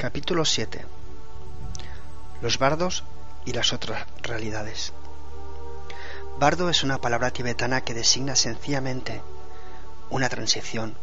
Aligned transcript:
Capítulo 0.00 0.46
7 0.46 0.86
Los 2.40 2.58
bardos 2.58 3.04
y 3.44 3.52
las 3.52 3.74
otras 3.74 4.06
realidades. 4.22 4.94
Bardo 6.38 6.70
es 6.70 6.82
una 6.82 7.02
palabra 7.02 7.32
tibetana 7.32 7.82
que 7.82 7.92
designa 7.92 8.34
sencillamente 8.34 9.20
una 10.08 10.30
transición 10.30 10.96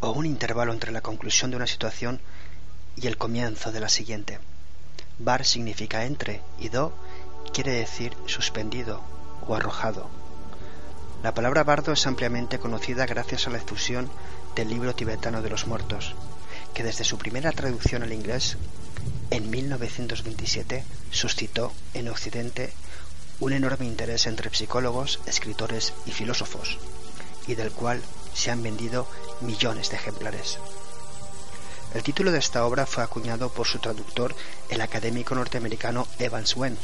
o 0.00 0.12
un 0.12 0.24
intervalo 0.24 0.72
entre 0.72 0.92
la 0.92 1.02
conclusión 1.02 1.50
de 1.50 1.58
una 1.58 1.66
situación 1.66 2.22
y 2.96 3.06
el 3.06 3.18
comienzo 3.18 3.70
de 3.70 3.80
la 3.80 3.90
siguiente. 3.90 4.38
Bar 5.18 5.44
significa 5.44 6.06
entre 6.06 6.40
y 6.58 6.70
do 6.70 6.94
quiere 7.52 7.72
decir 7.72 8.16
suspendido 8.24 9.02
o 9.46 9.54
arrojado. 9.54 10.08
La 11.22 11.34
palabra 11.34 11.64
bardo 11.64 11.92
es 11.92 12.06
ampliamente 12.06 12.58
conocida 12.58 13.04
gracias 13.04 13.46
a 13.46 13.50
la 13.50 13.58
difusión 13.58 14.10
del 14.56 14.70
libro 14.70 14.94
tibetano 14.94 15.42
de 15.42 15.50
los 15.50 15.66
muertos, 15.66 16.14
que 16.74 16.82
desde 16.82 17.04
su 17.04 17.18
primera 17.18 17.52
traducción 17.52 18.02
al 18.02 18.12
inglés 18.12 18.56
en 19.30 19.50
1927 19.50 20.84
suscitó 21.10 21.72
en 21.94 22.08
Occidente 22.08 22.72
un 23.40 23.52
enorme 23.52 23.86
interés 23.86 24.26
entre 24.26 24.54
psicólogos, 24.54 25.20
escritores 25.26 25.92
y 26.06 26.12
filósofos, 26.12 26.78
y 27.46 27.54
del 27.54 27.72
cual 27.72 28.00
se 28.34 28.50
han 28.50 28.62
vendido 28.62 29.08
millones 29.40 29.90
de 29.90 29.96
ejemplares. 29.96 30.58
El 31.94 32.02
título 32.02 32.30
de 32.30 32.38
esta 32.38 32.64
obra 32.64 32.86
fue 32.86 33.02
acuñado 33.02 33.50
por 33.50 33.66
su 33.66 33.78
traductor, 33.78 34.34
el 34.70 34.80
académico 34.80 35.34
norteamericano 35.34 36.06
Evans 36.18 36.56
Wentz, 36.56 36.80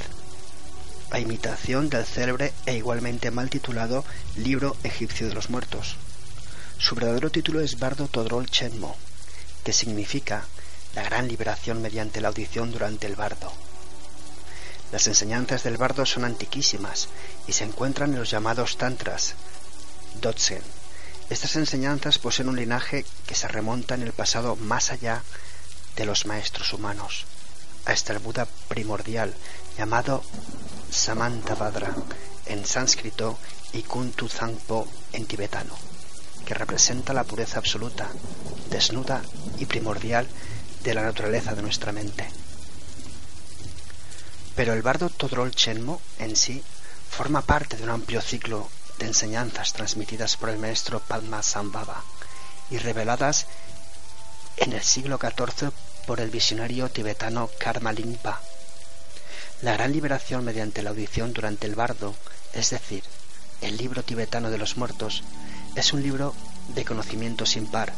a 1.11 1.21
imitación 1.21 1.89
del 1.89 2.05
célebre 2.05 2.53
e 2.67 2.75
igualmente 2.77 3.31
mal 3.31 3.49
titulado 3.49 4.05
Libro 4.37 4.77
egipcio 4.85 5.29
de 5.29 5.35
los 5.35 5.49
muertos. 5.49 5.97
Su 6.79 6.95
verdadero 6.95 7.31
título 7.31 7.61
es 7.61 7.79
Bardo 7.79 8.09
Todrol 8.09 8.51
Chenmo, 8.51 8.97
que 9.69 9.75
significa 9.75 10.47
la 10.95 11.03
gran 11.03 11.29
liberación 11.29 11.83
mediante 11.83 12.23
la 12.23 12.29
audición 12.29 12.73
durante 12.73 13.07
el 13.07 13.17
bardo. 13.17 13.53
Las 14.93 15.07
enseñanzas 15.09 15.63
del 15.63 15.77
bardo 15.77 16.07
son 16.07 16.25
antiquísimas 16.25 17.11
y 17.47 17.53
se 17.53 17.65
encuentran 17.65 18.15
en 18.15 18.19
los 18.19 18.31
llamados 18.31 18.79
tantras, 18.79 19.35
dotsen. 20.23 20.63
Estas 21.29 21.57
enseñanzas 21.57 22.17
poseen 22.17 22.49
un 22.49 22.57
linaje 22.57 23.05
que 23.27 23.35
se 23.35 23.47
remonta 23.47 23.95
en 23.95 24.05
el 24.05 24.15
pasado 24.15 24.57
más 24.57 24.91
allá 24.91 25.23
de 25.97 26.07
los 26.07 26.25
maestros 26.25 26.73
humanos, 26.73 27.27
hasta 27.85 28.15
el 28.15 28.21
Buda 28.21 28.49
primordial, 28.69 29.35
llamado 29.77 30.25
Samantabhadra 30.91 31.95
en 32.47 32.65
sánscrito 32.65 33.39
y 33.75 33.83
Kuntu 33.83 34.31
Zangpo 34.31 34.89
en 35.13 35.27
tibetano, 35.27 35.77
que 36.47 36.55
representa 36.55 37.13
la 37.13 37.25
pureza 37.25 37.59
absoluta, 37.59 38.09
desnuda 38.71 39.23
y 39.59 39.67
primordial 39.67 40.27
de 40.83 40.95
la 40.95 41.03
naturaleza 41.03 41.55
de 41.55 41.63
nuestra 41.63 41.93
mente. 41.93 42.29
Pero 44.55 44.73
el 44.73 44.83
bardo 44.83 45.09
Todrol 45.09 45.53
Chenmo 45.53 46.01
en 46.19 46.37
sí 46.37 46.63
forma 47.11 47.43
parte 47.43 47.77
de 47.77 47.85
un 47.85 47.91
amplio 47.91 48.21
ciclo 48.21 48.69
de 48.99 49.07
enseñanzas 49.07 49.73
transmitidas 49.73 50.37
por 50.37 50.49
el 50.49 50.59
maestro 50.59 51.01
Padma 51.01 51.43
Sambhava 51.43 52.03
y 52.71 52.79
reveladas 52.79 53.47
en 54.57 54.73
el 54.73 54.83
siglo 54.83 55.19
XIV 55.19 55.71
por 56.07 56.21
el 56.21 56.31
visionario 56.31 56.89
tibetano 56.91 57.51
Karma 57.59 57.93
Lingpa. 57.93 58.41
La 59.63 59.75
gran 59.75 59.93
liberación 59.93 60.45
mediante 60.45 60.83
la 60.83 60.91
audición 60.91 61.33
durante 61.33 61.67
el 61.67 61.75
bardo, 61.75 62.15
es 62.53 62.71
decir, 62.71 63.03
el 63.61 63.77
libro 63.77 64.03
tibetano 64.03 64.51
de 64.51 64.59
los 64.59 64.77
muertos, 64.77 65.23
es 65.79 65.93
un 65.93 66.03
libro 66.03 66.35
de 66.75 66.85
conocimiento 66.85 67.47
sin 67.47 67.67
par. 67.67 67.93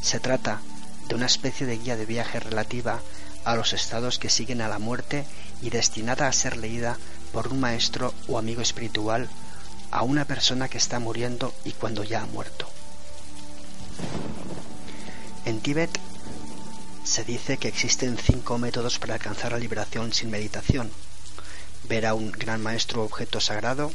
Se 0.00 0.20
trata 0.20 0.60
de 1.08 1.14
una 1.14 1.26
especie 1.26 1.66
de 1.66 1.78
guía 1.78 1.96
de 1.96 2.06
viaje 2.06 2.38
relativa 2.38 3.00
a 3.44 3.56
los 3.56 3.72
estados 3.72 4.18
que 4.18 4.30
siguen 4.30 4.60
a 4.60 4.68
la 4.68 4.78
muerte 4.78 5.24
y 5.60 5.70
destinada 5.70 6.28
a 6.28 6.32
ser 6.32 6.56
leída 6.56 6.98
por 7.32 7.48
un 7.48 7.60
maestro 7.60 8.14
o 8.28 8.38
amigo 8.38 8.62
espiritual 8.62 9.28
a 9.90 10.02
una 10.02 10.24
persona 10.24 10.68
que 10.68 10.78
está 10.78 10.98
muriendo 10.98 11.52
y 11.64 11.72
cuando 11.72 12.04
ya 12.04 12.22
ha 12.22 12.26
muerto. 12.26 12.68
En 15.44 15.60
Tíbet 15.60 15.98
se 17.04 17.24
dice 17.24 17.56
que 17.56 17.68
existen 17.68 18.18
cinco 18.18 18.58
métodos 18.58 18.98
para 18.98 19.14
alcanzar 19.14 19.52
la 19.52 19.58
liberación 19.58 20.12
sin 20.12 20.30
meditación. 20.30 20.90
Ver 21.88 22.06
a 22.06 22.14
un 22.14 22.32
gran 22.32 22.62
maestro 22.62 23.04
objeto 23.04 23.40
sagrado, 23.40 23.92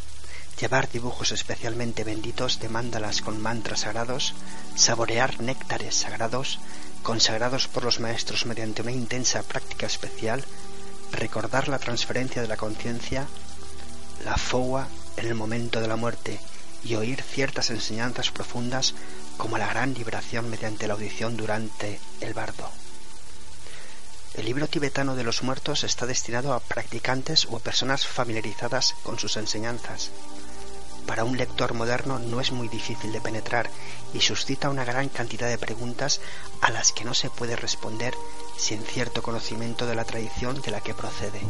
llevar 0.62 0.92
dibujos 0.92 1.32
especialmente 1.32 2.04
benditos 2.04 2.60
de 2.60 2.70
mándalas 2.70 3.24
con 3.24 3.42
mantras 3.42 3.80
sagrados, 3.82 4.36
saborear 4.76 5.42
néctares 5.42 5.96
sagrados, 5.96 6.60
consagrados 7.02 7.68
por 7.68 7.84
los 7.84 8.00
maestros 8.00 8.46
mediante 8.46 8.84
una 8.84 8.92
intensa 8.92 9.42
práctica 9.42 9.88
especial, 9.88 10.46
recordar 11.14 11.68
la 11.68 11.80
transferencia 11.80 12.44
de 12.44 12.48
la 12.48 12.58
conciencia, 12.58 13.26
la 14.24 14.38
fowa 14.38 14.88
en 15.18 15.26
el 15.26 15.34
momento 15.34 15.82
de 15.82 15.88
la 15.88 15.96
muerte 15.96 16.40
y 16.84 16.94
oír 16.94 17.24
ciertas 17.24 17.72
enseñanzas 17.72 18.30
profundas 18.30 18.94
como 19.38 19.58
la 19.58 19.68
gran 19.68 19.96
liberación 19.96 20.48
mediante 20.48 20.88
la 20.88 20.94
audición 20.94 21.38
durante 21.38 22.00
el 22.20 22.36
bardo. 22.36 22.70
El 24.36 24.46
libro 24.46 24.68
tibetano 24.68 25.16
de 25.16 25.24
los 25.24 25.42
muertos 25.42 25.84
está 25.84 26.06
destinado 26.06 26.54
a 26.54 26.60
practicantes 26.60 27.48
o 27.50 27.58
a 27.58 27.60
personas 27.60 28.06
familiarizadas 28.06 28.94
con 29.04 29.18
sus 29.18 29.38
enseñanzas. 29.38 30.12
Para 31.12 31.26
un 31.26 31.36
lector 31.36 31.74
moderno 31.74 32.20
no 32.20 32.40
es 32.40 32.54
muy 32.54 32.70
difícil 32.70 33.12
de 33.12 33.20
penetrar 33.20 33.70
y 34.14 34.22
suscita 34.22 34.70
una 34.70 34.86
gran 34.86 35.10
cantidad 35.10 35.50
de 35.50 35.58
preguntas 35.58 36.22
a 36.62 36.72
las 36.72 36.94
que 36.94 37.04
no 37.04 37.14
se 37.14 37.30
puede 37.30 37.58
responder 37.58 38.14
sin 38.56 38.82
cierto 38.82 39.22
conocimiento 39.22 39.86
de 39.86 39.96
la 39.96 40.06
tradición 40.06 40.62
de 40.62 40.72
la 40.72 40.80
que 40.80 40.94
procede. 40.94 41.42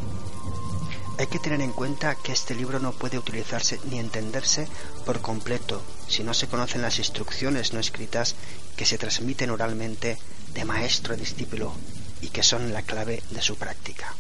Hay 1.20 1.28
que 1.28 1.38
tener 1.38 1.62
en 1.62 1.74
cuenta 1.74 2.16
que 2.16 2.32
este 2.32 2.56
libro 2.56 2.80
no 2.80 2.94
puede 2.94 3.20
utilizarse 3.20 3.80
ni 3.84 4.00
entenderse 4.00 4.68
por 5.06 5.22
completo 5.22 5.84
si 6.08 6.24
no 6.24 6.34
se 6.34 6.48
conocen 6.48 6.82
las 6.82 6.98
instrucciones 6.98 7.72
no 7.72 7.80
escritas 7.80 8.34
que 8.76 8.88
se 8.88 8.98
transmiten 8.98 9.52
oralmente 9.52 10.18
de 10.56 10.66
maestro 10.66 11.14
a 11.14 11.18
discípulo 11.18 11.72
y 12.20 12.30
que 12.30 12.42
son 12.42 12.74
la 12.74 12.82
clave 12.82 13.22
de 13.30 13.44
su 13.44 13.58
práctica. 13.58 14.16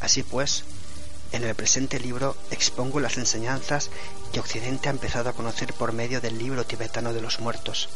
Así 0.00 0.24
pues, 0.24 0.64
en 1.34 1.42
el 1.42 1.54
presente 1.56 1.98
libro 1.98 2.36
expongo 2.52 3.00
las 3.00 3.18
enseñanzas 3.18 3.90
que 4.32 4.38
Occidente 4.38 4.88
ha 4.88 4.92
empezado 4.92 5.28
a 5.28 5.32
conocer 5.32 5.74
por 5.74 5.92
medio 5.92 6.20
del 6.20 6.38
libro 6.38 6.64
tibetano 6.64 7.12
de 7.12 7.20
los 7.20 7.40
muertos, 7.40 7.88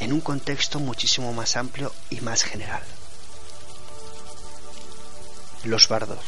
en 0.00 0.14
un 0.14 0.22
contexto 0.22 0.80
muchísimo 0.80 1.34
más 1.34 1.56
amplio 1.56 1.92
y 2.08 2.22
más 2.22 2.42
general. 2.42 2.82
Los 5.64 5.88
bardos. 5.88 6.24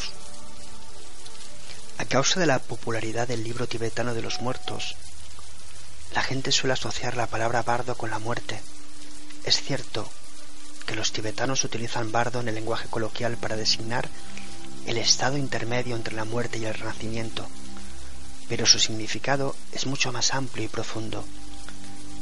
A 1.97 2.05
causa 2.05 2.39
de 2.39 2.47
la 2.47 2.59
popularidad 2.59 3.27
del 3.27 3.45
libro 3.45 3.67
tibetano 3.67 4.13
de 4.13 4.21
los 4.21 4.43
muertos, 4.43 4.95
la 6.15 6.23
gente 6.23 6.53
suele 6.53 6.75
asociar 6.75 7.17
la 7.17 7.27
palabra 7.27 7.63
bardo 7.63 7.97
con 7.97 8.11
la 8.11 8.19
muerte. 8.19 8.61
Es 9.45 9.63
cierto 9.63 10.07
que 10.87 10.95
los 10.95 11.13
tibetanos 11.13 11.65
utilizan 11.65 12.13
bardo 12.13 12.41
en 12.41 12.49
el 12.49 12.55
lenguaje 12.57 12.89
coloquial 12.89 13.39
para 13.39 13.57
designar 13.57 14.09
el 14.89 14.97
estado 14.97 15.37
intermedio 15.37 15.97
entre 15.97 16.15
la 16.15 16.25
muerte 16.25 16.59
y 16.59 16.65
el 16.65 16.73
renacimiento, 16.73 17.47
pero 18.49 18.65
su 18.65 18.79
significado 18.79 19.55
es 19.73 19.85
mucho 19.85 20.13
más 20.13 20.33
amplio 20.33 20.65
y 20.65 20.69
profundo. 20.69 21.27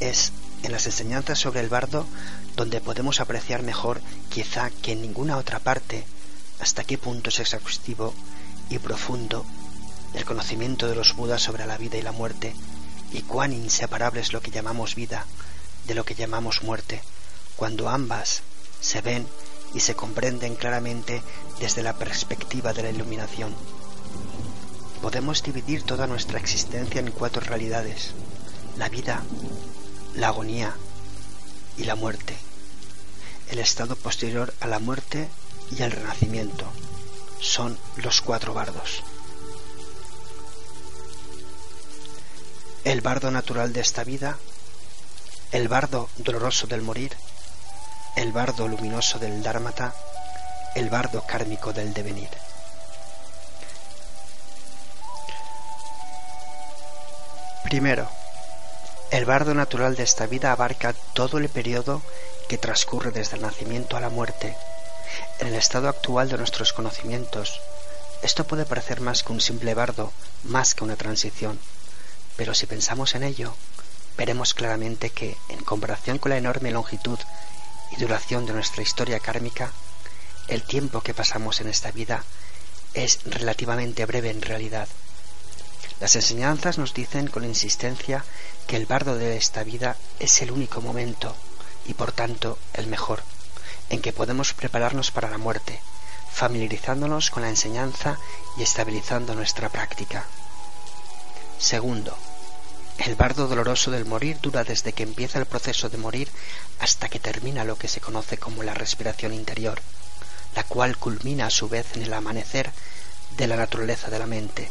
Es 0.01 0.33
en 0.63 0.73
las 0.73 0.85
enseñanzas 0.85 1.39
sobre 1.39 1.61
el 1.61 1.69
bardo 1.69 2.05
donde 2.57 2.81
podemos 2.81 3.21
apreciar 3.21 3.63
mejor, 3.63 4.01
quizá 4.29 4.69
que 4.69 4.91
en 4.91 5.01
ninguna 5.01 5.37
otra 5.37 5.59
parte, 5.59 6.05
hasta 6.59 6.83
qué 6.83 6.97
punto 6.97 7.29
es 7.29 7.39
exhaustivo 7.39 8.13
y 8.69 8.79
profundo 8.79 9.45
el 10.13 10.25
conocimiento 10.25 10.89
de 10.89 10.95
los 10.95 11.15
Budas 11.15 11.41
sobre 11.41 11.65
la 11.65 11.77
vida 11.77 11.97
y 11.97 12.01
la 12.01 12.11
muerte, 12.11 12.53
y 13.13 13.21
cuán 13.21 13.53
inseparable 13.53 14.19
es 14.19 14.33
lo 14.33 14.41
que 14.41 14.51
llamamos 14.51 14.95
vida 14.95 15.25
de 15.85 15.95
lo 15.95 16.03
que 16.03 16.15
llamamos 16.15 16.63
muerte, 16.63 17.01
cuando 17.55 17.87
ambas 17.87 18.41
se 18.81 18.99
ven 18.99 19.25
y 19.77 19.79
se 19.79 19.95
comprenden 19.95 20.55
claramente 20.55 21.21
desde 21.59 21.83
la 21.83 21.93
perspectiva 21.93 22.73
de 22.73 22.81
la 22.81 22.89
iluminación. 22.89 23.53
Podemos 25.03 25.43
dividir 25.43 25.83
toda 25.83 26.07
nuestra 26.07 26.39
existencia 26.39 26.99
en 26.99 27.11
cuatro 27.11 27.41
realidades, 27.41 28.09
la 28.75 28.89
vida, 28.89 29.21
la 30.15 30.29
agonía 30.29 30.73
y 31.77 31.83
la 31.83 31.93
muerte, 31.93 32.35
el 33.51 33.59
estado 33.59 33.95
posterior 33.95 34.51
a 34.61 34.67
la 34.67 34.79
muerte 34.79 35.29
y 35.69 35.83
al 35.83 35.91
renacimiento. 35.91 36.65
Son 37.39 37.77
los 37.97 38.21
cuatro 38.21 38.55
bardos. 38.55 39.03
El 42.83 43.01
bardo 43.01 43.29
natural 43.29 43.73
de 43.73 43.81
esta 43.81 44.03
vida, 44.03 44.39
el 45.51 45.67
bardo 45.67 46.09
doloroso 46.17 46.65
del 46.65 46.81
morir, 46.81 47.15
el 48.17 48.31
bardo 48.31 48.67
luminoso 48.67 49.19
del 49.19 49.43
Dharmata, 49.43 49.93
el 50.73 50.89
bardo 50.89 51.21
kármico 51.21 51.71
del 51.71 51.93
devenir. 51.93 52.31
Primero, 57.63 58.09
el 59.11 59.25
bardo 59.25 59.53
natural 59.53 59.95
de 59.95 60.01
esta 60.01 60.25
vida 60.25 60.51
abarca 60.51 60.95
todo 61.13 61.37
el 61.37 61.47
periodo 61.47 62.01
que 62.49 62.57
transcurre 62.57 63.11
desde 63.11 63.35
el 63.35 63.43
nacimiento 63.43 63.95
a 63.95 64.01
la 64.01 64.09
muerte, 64.09 64.57
En 65.39 65.47
el 65.47 65.53
estado 65.53 65.87
actual 65.87 66.27
de 66.27 66.37
nuestros 66.39 66.73
conocimientos, 66.73 67.61
esto 68.23 68.47
puede 68.47 68.65
parecer 68.65 68.99
más 68.99 69.21
que 69.21 69.31
un 69.31 69.41
simple 69.41 69.75
bardo, 69.75 70.11
más 70.43 70.73
que 70.73 70.83
una 70.83 70.95
transición, 70.95 71.59
pero 72.35 72.55
si 72.55 72.65
pensamos 72.65 73.13
en 73.13 73.23
ello, 73.23 73.53
veremos 74.17 74.55
claramente 74.55 75.11
que, 75.11 75.37
en 75.49 75.63
comparación 75.63 76.17
con 76.17 76.31
la 76.31 76.37
enorme 76.37 76.71
longitud 76.71 77.19
y 77.91 77.95
duración 77.97 78.45
de 78.45 78.53
nuestra 78.53 78.83
historia 78.83 79.19
kármica, 79.19 79.71
el 80.47 80.63
tiempo 80.63 81.01
que 81.01 81.13
pasamos 81.13 81.61
en 81.61 81.67
esta 81.67 81.91
vida 81.91 82.23
es 82.93 83.19
relativamente 83.25 84.05
breve 84.05 84.29
en 84.29 84.41
realidad. 84.41 84.87
Las 85.99 86.15
enseñanzas 86.15 86.77
nos 86.77 86.93
dicen 86.93 87.27
con 87.27 87.43
insistencia 87.43 88.23
que 88.67 88.75
el 88.75 88.85
bardo 88.85 89.15
de 89.15 89.37
esta 89.37 89.63
vida 89.63 89.95
es 90.19 90.41
el 90.41 90.51
único 90.51 90.81
momento, 90.81 91.35
y 91.85 91.93
por 91.93 92.11
tanto 92.11 92.57
el 92.73 92.87
mejor, 92.87 93.23
en 93.89 94.01
que 94.01 94.13
podemos 94.13 94.53
prepararnos 94.53 95.11
para 95.11 95.29
la 95.29 95.37
muerte, 95.37 95.81
familiarizándonos 96.31 97.31
con 97.31 97.43
la 97.43 97.49
enseñanza 97.49 98.19
y 98.57 98.63
estabilizando 98.63 99.33
nuestra 99.33 99.69
práctica. 99.69 100.25
Segundo, 101.57 102.15
el 102.97 103.15
bardo 103.15 103.47
doloroso 103.47 103.91
del 103.91 104.05
morir 104.05 104.39
dura 104.41 104.63
desde 104.63 104.93
que 104.93 105.03
empieza 105.03 105.39
el 105.39 105.45
proceso 105.45 105.89
de 105.89 105.97
morir 105.97 106.29
hasta 106.79 107.09
que 107.09 107.19
termina 107.19 107.63
lo 107.63 107.77
que 107.77 107.87
se 107.87 108.01
conoce 108.01 108.37
como 108.37 108.63
la 108.63 108.73
respiración 108.73 109.33
interior, 109.33 109.81
la 110.55 110.63
cual 110.63 110.97
culmina 110.97 111.45
a 111.45 111.51
su 111.51 111.69
vez 111.69 111.95
en 111.95 112.01
el 112.01 112.13
amanecer 112.13 112.71
de 113.37 113.47
la 113.47 113.55
naturaleza 113.55 114.09
de 114.09 114.19
la 114.19 114.25
mente, 114.25 114.69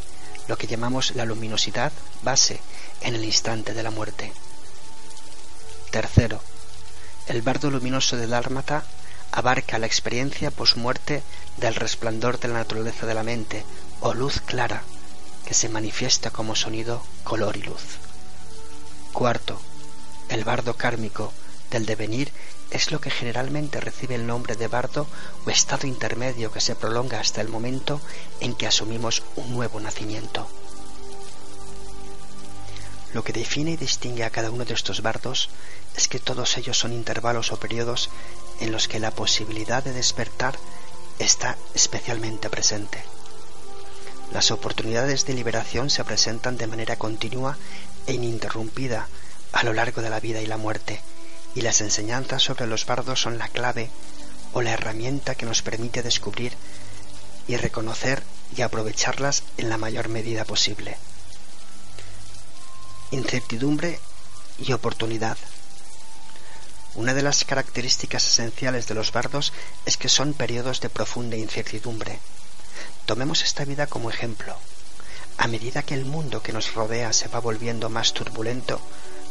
lo 0.49 0.59
que 0.59 0.67
llamamos 0.67 1.15
la 1.15 1.25
luminosidad 1.25 1.93
base 2.23 2.61
en 3.01 3.15
el 3.15 3.25
instante 3.25 3.75
de 3.75 3.83
la 3.83 3.91
muerte. 3.91 4.33
Tercero, 5.91 6.41
el 7.29 7.43
bardo 7.43 7.71
luminoso 7.71 8.17
del 8.17 8.31
dálmata 8.31 8.85
abarca 9.33 9.79
la 9.79 9.87
experiencia 9.87 10.51
posmuerte 10.51 11.23
del 11.59 11.75
resplandor 11.75 12.39
de 12.39 12.49
la 12.49 12.55
naturaleza 12.55 13.07
de 13.07 13.15
la 13.15 13.23
mente 13.23 13.65
o 14.01 14.15
luz 14.15 14.41
clara 14.41 14.83
que 15.45 15.55
se 15.55 15.69
manifiesta 15.69 16.31
como 16.31 16.57
sonido, 16.57 17.03
color 17.23 17.57
y 17.57 17.63
luz. 17.63 18.06
Cuarto, 19.17 19.59
el 20.29 20.45
bardo 20.45 20.77
kármico 20.77 21.33
del 21.71 21.87
devenir 21.87 22.31
es 22.71 22.93
lo 22.93 23.01
que 23.01 23.09
generalmente 23.11 23.81
recibe 23.81 24.15
el 24.15 24.27
nombre 24.27 24.57
de 24.57 24.69
bardo 24.69 25.07
o 25.47 25.49
estado 25.49 25.87
intermedio 25.87 26.53
que 26.53 26.61
se 26.61 26.77
prolonga 26.77 27.19
hasta 27.19 27.41
el 27.41 27.49
momento 27.49 27.99
en 28.41 28.55
que 28.55 28.67
asumimos 28.67 29.23
un 29.37 29.55
nuevo 29.55 29.81
nacimiento. 29.81 30.47
Lo 33.15 33.25
que 33.25 33.33
define 33.33 33.71
y 33.71 33.77
distingue 33.79 34.23
a 34.23 34.29
cada 34.29 34.51
uno 34.51 34.67
de 34.67 34.75
estos 34.75 35.01
bardos 35.01 35.49
es 35.97 36.09
que 36.09 36.21
todos 36.21 36.59
ellos 36.59 36.77
son 36.77 36.93
intervalos 36.93 37.53
o 37.53 37.57
periodos 37.57 38.11
en 38.61 38.71
los 38.71 38.87
que 38.87 39.01
la 39.01 39.13
posibilidad 39.13 39.83
de 39.83 39.95
despertar 39.95 40.59
está 41.19 41.57
especialmente 41.73 42.51
presente. 42.51 43.16
Las 44.33 44.51
oportunidades 44.51 45.25
de 45.25 45.35
liberación 45.35 45.89
se 45.91 46.05
presentan 46.05 46.57
de 46.57 46.67
manera 46.67 46.97
continua 46.97 47.57
e 48.07 48.15
ininterrumpida 48.15 49.09
a 49.53 49.63
lo 49.63 49.73
largo 49.73 50.03
de 50.03 50.11
la 50.11 50.21
vida 50.21 50.41
y 50.43 50.47
la 50.47 50.57
muerte, 50.57 51.01
y 51.55 51.63
las 51.63 51.81
enseñanzas 51.81 52.43
sobre 52.43 52.67
los 52.67 52.85
bardos 52.85 53.21
son 53.21 53.39
la 53.39 53.49
clave 53.49 53.91
o 54.53 54.63
la 54.63 54.73
herramienta 54.73 55.35
que 55.35 55.47
nos 55.47 55.63
permite 55.63 56.03
descubrir 56.03 56.53
y 57.49 57.57
reconocer 57.57 58.23
y 58.57 58.63
aprovecharlas 58.63 59.43
en 59.57 59.69
la 59.69 59.79
mayor 59.79 60.09
medida 60.09 60.45
posible. 60.45 60.97
Incertidumbre 63.11 64.01
y 64.59 64.73
oportunidad. 64.73 65.39
Una 66.95 67.15
de 67.15 67.23
las 67.23 67.45
características 67.45 68.27
esenciales 68.27 68.89
de 68.89 68.95
los 68.95 69.13
bardos 69.13 69.53
es 69.85 69.97
que 69.97 70.09
son 70.09 70.33
periodos 70.33 70.81
de 70.81 70.89
profunda 70.89 71.37
incertidumbre. 71.37 72.19
Tomemos 73.07 73.45
esta 73.45 73.65
vida 73.65 73.87
como 73.87 74.11
ejemplo. 74.11 74.57
A 75.39 75.47
medida 75.47 75.85
que 75.85 75.95
el 75.95 76.05
mundo 76.05 76.43
que 76.43 76.53
nos 76.53 76.75
rodea 76.75 77.13
se 77.13 77.29
va 77.29 77.39
volviendo 77.39 77.89
más 77.89 78.13
turbulento, 78.13 78.81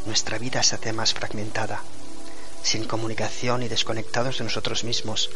nuestra 0.06 0.38
vida 0.38 0.64
se 0.64 0.76
hace 0.76 0.94
más 0.94 1.14
fragmentada. 1.14 1.82
Sin 2.64 2.86
comunicación 2.86 3.64
y 3.64 3.68
desconectados 3.68 4.38
de 4.38 4.46
nosotros 4.46 4.86
mismos, 4.86 5.30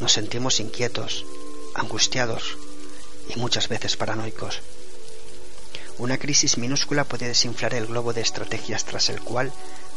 nos 0.00 0.12
sentimos 0.12 0.60
inquietos, 0.60 1.26
angustiados 1.74 2.56
y 3.28 3.38
muchas 3.38 3.68
veces 3.68 3.98
paranoicos. 3.98 4.60
Una 5.98 6.16
crisis 6.16 6.56
minúscula 6.56 7.04
puede 7.04 7.28
desinflar 7.28 7.74
el 7.74 7.86
globo 7.86 8.14
de 8.14 8.22
estrategias 8.22 8.86
tras 8.86 9.10
el 9.10 9.20
cual 9.20 9.52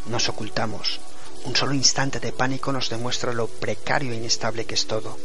nos 0.07 0.27
ocultamos. 0.27 0.99
Un 1.45 1.55
solo 1.55 1.73
instante 1.73 2.19
de 2.19 2.33
pánico 2.33 2.73
nos 2.73 2.89
demuestra 2.89 3.31
lo 3.31 3.47
precario 3.47 4.11
e 4.11 4.17
inestable 4.17 4.65
que 4.65 4.75
es 4.75 4.87
todo. 4.87 5.17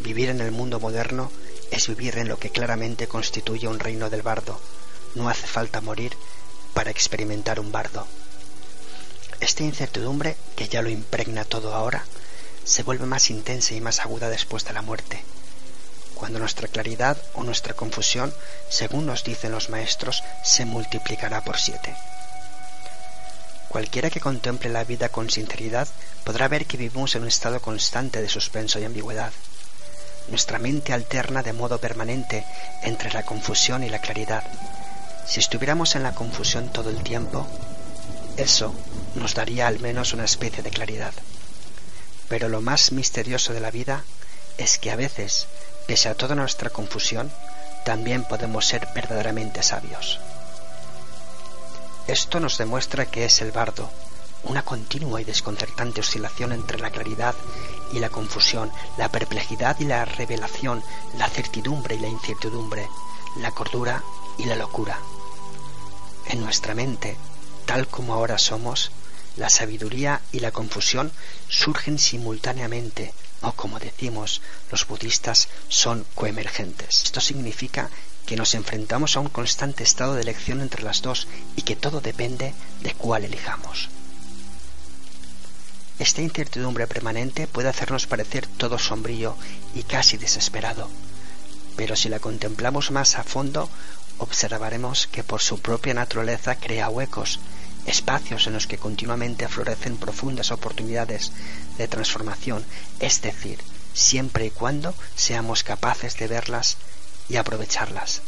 Vivir 0.00 0.30
en 0.30 0.40
el 0.40 0.52
mundo 0.52 0.80
moderno 0.80 1.30
es 1.70 1.88
vivir 1.88 2.18
en 2.18 2.28
lo 2.28 2.38
que 2.38 2.50
claramente 2.50 3.08
constituye 3.08 3.68
un 3.68 3.80
reino 3.80 4.10
del 4.10 4.22
bardo. 4.22 4.60
No 5.14 5.28
hace 5.28 5.46
falta 5.46 5.80
morir 5.80 6.16
para 6.74 6.90
experimentar 6.90 7.60
un 7.60 7.72
bardo. 7.72 8.06
Esta 9.40 9.62
incertidumbre, 9.62 10.36
que 10.56 10.68
ya 10.68 10.82
lo 10.82 10.90
impregna 10.90 11.44
todo 11.44 11.74
ahora, 11.74 12.04
se 12.64 12.82
vuelve 12.82 13.06
más 13.06 13.30
intensa 13.30 13.74
y 13.74 13.80
más 13.80 14.00
aguda 14.00 14.28
después 14.28 14.64
de 14.64 14.72
la 14.72 14.82
muerte 14.82 15.24
cuando 16.20 16.38
nuestra 16.38 16.68
claridad 16.68 17.16
o 17.32 17.42
nuestra 17.44 17.72
confusión, 17.72 18.30
según 18.68 19.06
nos 19.06 19.24
dicen 19.24 19.52
los 19.52 19.70
maestros, 19.70 20.22
se 20.44 20.66
multiplicará 20.66 21.42
por 21.42 21.58
siete. 21.58 21.96
Cualquiera 23.70 24.10
que 24.10 24.20
contemple 24.20 24.68
la 24.68 24.84
vida 24.84 25.08
con 25.08 25.30
sinceridad 25.30 25.88
podrá 26.22 26.46
ver 26.46 26.66
que 26.66 26.76
vivimos 26.76 27.14
en 27.14 27.22
un 27.22 27.28
estado 27.28 27.62
constante 27.62 28.20
de 28.20 28.28
suspenso 28.28 28.78
y 28.78 28.84
ambigüedad. 28.84 29.32
Nuestra 30.28 30.58
mente 30.58 30.92
alterna 30.92 31.42
de 31.42 31.52
modo 31.52 31.78
permanente 31.78 32.44
entre 32.82 33.12
la 33.12 33.24
confusión 33.24 33.82
y 33.82 33.88
la 33.88 33.98
claridad. 33.98 34.44
Si 35.26 35.40
estuviéramos 35.40 35.96
en 35.96 36.02
la 36.02 36.14
confusión 36.14 36.70
todo 36.72 36.90
el 36.90 37.02
tiempo, 37.02 37.46
eso 38.36 38.74
nos 39.14 39.34
daría 39.34 39.66
al 39.66 39.80
menos 39.80 40.12
una 40.12 40.24
especie 40.24 40.62
de 40.62 40.70
claridad. 40.70 41.12
Pero 42.28 42.48
lo 42.48 42.60
más 42.60 42.92
misterioso 42.92 43.52
de 43.52 43.60
la 43.60 43.70
vida 43.70 44.04
es 44.58 44.78
que 44.78 44.90
a 44.90 44.96
veces 44.96 45.46
Pese 45.90 46.08
a 46.08 46.14
toda 46.14 46.36
nuestra 46.36 46.70
confusión, 46.70 47.32
también 47.84 48.22
podemos 48.22 48.64
ser 48.64 48.86
verdaderamente 48.94 49.60
sabios. 49.60 50.20
Esto 52.06 52.38
nos 52.38 52.58
demuestra 52.58 53.06
que 53.06 53.24
es 53.24 53.40
el 53.40 53.50
bardo, 53.50 53.90
una 54.44 54.62
continua 54.62 55.20
y 55.20 55.24
desconcertante 55.24 56.00
oscilación 56.00 56.52
entre 56.52 56.78
la 56.78 56.90
claridad 56.90 57.34
y 57.92 57.98
la 57.98 58.10
confusión, 58.10 58.70
la 58.96 59.10
perplejidad 59.10 59.78
y 59.80 59.84
la 59.84 60.04
revelación, 60.04 60.82
la 61.18 61.28
certidumbre 61.28 61.96
y 61.96 62.00
la 62.00 62.08
incertidumbre, 62.08 62.88
la 63.36 63.50
cordura 63.50 64.02
y 64.38 64.44
la 64.44 64.56
locura. 64.56 64.98
En 66.26 66.40
nuestra 66.40 66.74
mente, 66.74 67.16
tal 67.66 67.88
como 67.88 68.14
ahora 68.14 68.38
somos, 68.38 68.90
la 69.36 69.48
sabiduría 69.48 70.20
y 70.32 70.40
la 70.40 70.50
confusión 70.50 71.12
surgen 71.48 71.98
simultáneamente, 71.98 73.14
o 73.42 73.52
como 73.52 73.78
decimos 73.78 74.42
los 74.70 74.86
budistas, 74.86 75.48
son 75.68 76.04
coemergentes. 76.14 77.04
Esto 77.04 77.20
significa 77.20 77.90
que 78.26 78.36
nos 78.36 78.54
enfrentamos 78.54 79.16
a 79.16 79.20
un 79.20 79.28
constante 79.28 79.82
estado 79.82 80.14
de 80.14 80.22
elección 80.22 80.60
entre 80.60 80.82
las 80.82 81.02
dos 81.02 81.26
y 81.56 81.62
que 81.62 81.76
todo 81.76 82.00
depende 82.00 82.54
de 82.80 82.94
cuál 82.94 83.24
elijamos. 83.24 83.88
Esta 86.00 86.22
incertidumbre 86.22 86.86
permanente 86.86 87.46
puede 87.46 87.68
hacernos 87.68 88.06
parecer 88.06 88.46
todo 88.46 88.78
sombrío 88.78 89.36
y 89.74 89.82
casi 89.82 90.16
desesperado, 90.16 90.88
pero 91.76 91.94
si 91.94 92.08
la 92.08 92.20
contemplamos 92.20 92.90
más 92.90 93.18
a 93.18 93.22
fondo, 93.22 93.68
observaremos 94.16 95.06
que 95.08 95.22
por 95.22 95.42
su 95.42 95.60
propia 95.60 95.92
naturaleza 95.92 96.56
crea 96.56 96.88
huecos 96.88 97.38
espacios 97.84 98.46
en 98.46 98.54
los 98.54 98.66
que 98.66 98.78
continuamente 98.78 99.46
florecen 99.46 99.98
profundas 99.98 100.50
oportunidades 100.52 101.32
de 101.76 101.86
transformación, 101.86 102.64
es 102.98 103.20
decir, 103.20 103.58
siempre 103.92 104.46
y 104.46 104.50
cuando 104.50 104.94
seamos 105.16 105.64
capaces 105.64 106.16
de 106.16 106.28
verlas 106.28 106.78
y 107.28 107.36
aprovecharlas. 107.36 108.22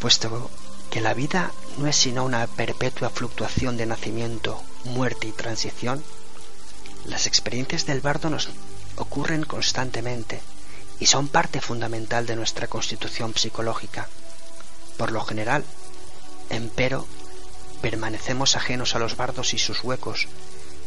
Puesto 0.00 0.50
que 0.90 1.00
la 1.00 1.14
vida 1.14 1.50
no 1.78 1.86
es 1.86 1.96
sino 1.96 2.26
una 2.26 2.46
perpetua 2.46 3.08
fluctuación 3.08 3.78
de 3.78 3.86
nacimiento, 3.86 4.62
muerte 4.88 5.28
y 5.28 5.32
transición, 5.32 6.02
las 7.04 7.26
experiencias 7.26 7.86
del 7.86 8.00
bardo 8.00 8.30
nos 8.30 8.48
ocurren 8.96 9.44
constantemente 9.44 10.40
y 10.98 11.06
son 11.06 11.28
parte 11.28 11.60
fundamental 11.60 12.26
de 12.26 12.36
nuestra 12.36 12.66
constitución 12.66 13.34
psicológica. 13.36 14.08
Por 14.96 15.12
lo 15.12 15.24
general, 15.24 15.64
Empero, 16.50 17.06
permanecemos 17.82 18.56
ajenos 18.56 18.94
a 18.94 18.98
los 18.98 19.16
bardos 19.16 19.52
y 19.52 19.58
sus 19.58 19.84
huecos, 19.84 20.28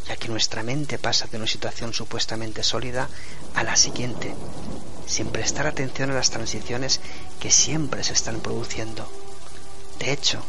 ya 0.08 0.15
que 0.15 0.27
nuestra 0.27 0.63
mente 0.63 0.98
pasa 0.98 1.27
de 1.27 1.38
una 1.38 1.46
situación 1.46 1.93
supuestamente 1.93 2.63
sólida 2.63 3.08
a 3.53 3.63
la 3.63 3.75
siguiente, 3.75 4.34
sin 5.05 5.27
prestar 5.27 5.67
atención 5.67 6.10
a 6.10 6.15
las 6.15 6.31
transiciones 6.31 7.00
que 7.39 7.51
siempre 7.51 8.03
se 8.03 8.13
están 8.13 8.39
produciendo. 8.39 9.08
De 10.00 10.12
hecho, 10.12 10.43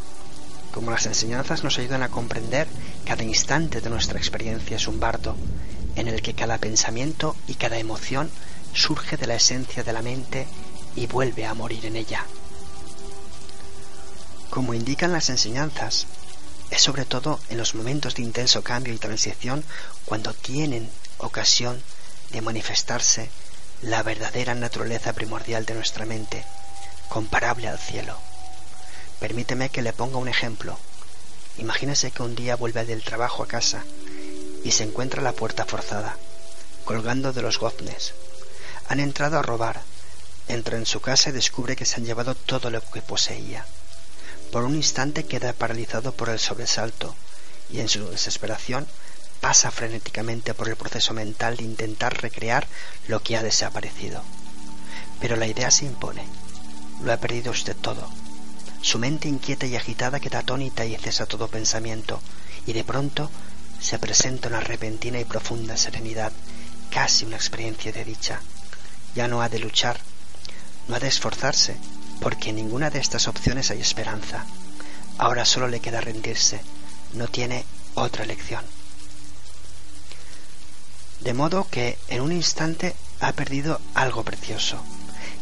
como 0.73 0.89
las 0.89 1.05
enseñanzas 1.05 1.63
nos 1.63 1.77
ayudan 1.77 2.01
a 2.01 2.09
comprender, 2.09 2.67
cada 3.05 3.23
instante 3.23 3.81
de 3.81 3.89
nuestra 3.89 4.17
experiencia 4.17 4.77
es 4.77 4.87
un 4.87 4.99
bardo, 4.99 5.35
en 5.95 6.07
el 6.07 6.21
que 6.21 6.33
cada 6.33 6.57
pensamiento 6.57 7.35
y 7.47 7.55
cada 7.55 7.77
emoción 7.77 8.29
surge 8.73 9.17
de 9.17 9.27
la 9.27 9.35
esencia 9.35 9.83
de 9.83 9.93
la 9.93 10.01
mente 10.01 10.47
y 10.95 11.07
vuelve 11.07 11.45
a 11.45 11.53
morir 11.53 11.85
en 11.85 11.95
ella. 11.95 12.25
Como 14.49 14.73
indican 14.73 15.11
las 15.11 15.29
enseñanzas, 15.29 16.07
es 16.69 16.81
sobre 16.81 17.05
todo 17.05 17.39
en 17.49 17.57
los 17.57 17.75
momentos 17.75 18.15
de 18.15 18.23
intenso 18.23 18.63
cambio 18.63 18.93
y 18.93 18.97
transición 18.97 19.63
cuando 20.05 20.33
tienen 20.33 20.89
ocasión 21.17 21.81
de 22.31 22.41
manifestarse 22.41 23.29
la 23.81 24.01
verdadera 24.01 24.55
naturaleza 24.55 25.13
primordial 25.13 25.65
de 25.65 25.75
nuestra 25.75 26.05
mente, 26.05 26.43
comparable 27.09 27.67
al 27.67 27.77
cielo. 27.77 28.17
Permíteme 29.19 29.69
que 29.69 29.81
le 29.81 29.93
ponga 29.93 30.17
un 30.17 30.27
ejemplo. 30.27 30.77
Imagínese 31.57 32.11
que 32.11 32.23
un 32.23 32.35
día 32.35 32.55
vuelve 32.55 32.85
del 32.85 33.03
trabajo 33.03 33.43
a 33.43 33.47
casa 33.47 33.83
y 34.63 34.71
se 34.71 34.83
encuentra 34.83 35.21
la 35.21 35.33
puerta 35.33 35.65
forzada, 35.65 36.17
colgando 36.85 37.33
de 37.33 37.41
los 37.41 37.59
goznes. 37.59 38.13
Han 38.87 38.99
entrado 38.99 39.37
a 39.37 39.41
robar. 39.41 39.81
Entra 40.47 40.77
en 40.77 40.85
su 40.85 40.99
casa 40.99 41.29
y 41.29 41.33
descubre 41.33 41.75
que 41.75 41.85
se 41.85 41.97
han 41.97 42.05
llevado 42.05 42.35
todo 42.35 42.69
lo 42.69 42.81
que 42.81 43.01
poseía. 43.01 43.65
Por 44.51 44.63
un 44.63 44.75
instante 44.75 45.25
queda 45.25 45.53
paralizado 45.53 46.11
por 46.11 46.29
el 46.29 46.39
sobresalto 46.39 47.15
y 47.69 47.79
en 47.79 47.87
su 47.87 48.09
desesperación 48.09 48.87
pasa 49.39 49.71
frenéticamente 49.71 50.53
por 50.53 50.69
el 50.69 50.75
proceso 50.75 51.13
mental 51.13 51.57
de 51.57 51.63
intentar 51.63 52.21
recrear 52.21 52.67
lo 53.07 53.21
que 53.21 53.37
ha 53.37 53.43
desaparecido. 53.43 54.23
Pero 55.19 55.35
la 55.35 55.47
idea 55.47 55.71
se 55.71 55.85
impone. 55.85 56.25
Lo 57.03 57.11
ha 57.13 57.17
perdido 57.17 57.51
usted 57.51 57.75
todo. 57.75 58.09
Su 58.83 58.99
mente 58.99 59.29
inquieta 59.29 59.65
y 59.65 59.77
agitada 59.77 60.19
queda 60.19 60.39
atónita 60.39 60.83
y 60.85 60.93
cesa 60.97 61.25
todo 61.25 61.47
pensamiento, 61.47 62.21
y 62.67 62.73
de 62.73 62.83
pronto 62.83 63.31
se 63.79 63.97
presenta 63.97 64.49
una 64.49 64.59
repentina 64.59 65.21
y 65.21 65.23
profunda 65.23 65.77
serenidad, 65.77 66.33
casi 66.91 67.23
una 67.23 67.37
experiencia 67.37 67.93
de 67.93 68.03
dicha. 68.03 68.41
Ya 69.15 69.29
no 69.29 69.41
ha 69.41 69.47
de 69.47 69.59
luchar, 69.59 70.01
no 70.89 70.95
ha 70.95 70.99
de 70.99 71.07
esforzarse, 71.07 71.77
porque 72.19 72.49
en 72.49 72.57
ninguna 72.57 72.89
de 72.89 72.99
estas 72.99 73.29
opciones 73.29 73.71
hay 73.71 73.79
esperanza. 73.79 74.45
Ahora 75.17 75.45
solo 75.45 75.69
le 75.69 75.79
queda 75.79 76.01
rendirse, 76.01 76.59
no 77.13 77.29
tiene 77.29 77.63
otra 77.95 78.25
elección. 78.25 78.65
De 81.21 81.33
modo 81.33 81.65
que 81.71 81.97
en 82.09 82.19
un 82.19 82.33
instante 82.33 82.95
ha 83.21 83.31
perdido 83.31 83.79
algo 83.93 84.23
precioso, 84.23 84.83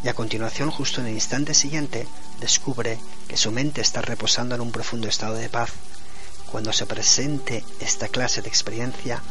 y 0.03 0.09
a 0.09 0.13
continuación, 0.13 0.71
justo 0.71 1.01
en 1.01 1.07
el 1.07 1.13
instante 1.13 1.53
siguiente, 1.53 2.07
descubre 2.39 2.99
que 3.27 3.37
su 3.37 3.51
mente 3.51 3.81
está 3.81 4.01
reposando 4.01 4.55
en 4.55 4.61
un 4.61 4.71
profundo 4.71 5.07
estado 5.07 5.35
de 5.35 5.49
paz, 5.49 5.71
cuando 6.51 6.73
se 6.73 6.85
presente 6.85 7.63
esta 7.79 8.07
clase 8.07 8.41
de 8.41 8.49
experiencia, 8.49 9.21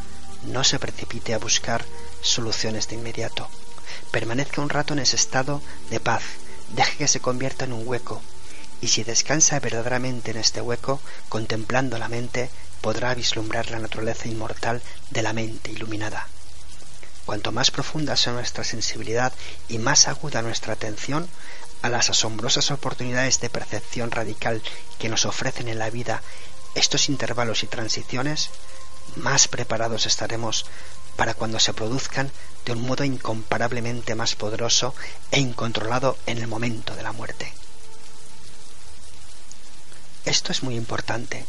no 0.45 0.65
se 0.65 0.79
precipite 0.79 1.35
a 1.35 1.39
buscar 1.39 1.85
soluciones 2.23 2.89
de 2.89 2.95
inmediato. 2.95 3.49
Permanezca 4.11 4.63
un 4.63 4.71
rato 4.71 4.95
en 4.95 5.01
ese 5.01 5.17
estado 5.17 5.61
de 5.91 6.01
paz, 6.01 6.23
deje 6.75 6.97
que 6.97 7.09
se 7.09 7.21
convierta 7.21 7.65
en 7.65 7.73
un 7.73 7.87
hueco, 7.87 8.23
y 8.81 8.89
si 8.89 9.05
descansa 9.05 9.61
verdaderamente 9.61 10.31
en 10.31 10.39
este 10.39 10.61
hueco, 10.61 11.01
contemplando 11.29 11.99
la 11.99 12.09
mente, 12.09 12.49
podrá 12.81 13.15
vislumbrar 13.15 13.71
la 13.71 13.81
naturaleza 13.81 14.29
inmortal 14.29 14.81
de 15.11 15.23
la 15.23 15.33
mente 15.33 15.73
iluminada. 15.73 16.27
Cuanto 17.27 17.53
más 17.53 17.71
profunda 17.71 18.17
sea 18.17 18.33
nuestra 18.33 18.65
sensibilidad 18.65 19.33
y 19.69 19.79
más 19.79 20.09
aguda 20.09 20.43
nuestra 20.43 20.73
atención 20.73 21.29
a 21.83 21.89
las 21.89 22.11
asombrosas 22.11 22.71
oportunidades 22.71 23.41
de 23.41 23.51
percepción 23.51 24.11
radical 24.11 24.63
que 24.99 25.09
nos 25.09 25.25
ofrecen 25.27 25.69
en 25.69 25.79
la 25.79 25.91
vida 25.91 26.23
estos 26.75 27.09
intervalos 27.09 27.63
y 27.63 27.67
transiciones, 27.67 28.51
más 29.17 29.49
preparados 29.49 30.07
estaremos 30.07 30.67
para 31.17 31.35
cuando 31.35 31.59
se 31.59 31.75
produzcan 31.75 32.31
de 32.65 32.73
un 32.73 32.83
modo 32.83 33.05
incomparablemente 33.05 34.15
más 34.15 34.35
poderoso 34.35 34.95
e 35.31 35.41
incontrolado 35.41 36.17
en 36.27 36.39
el 36.39 36.47
momento 36.47 36.95
de 36.95 37.03
la 37.03 37.13
muerte. 37.13 37.53
Esto 40.25 40.53
es 40.53 40.63
muy 40.63 40.77
importante, 40.77 41.45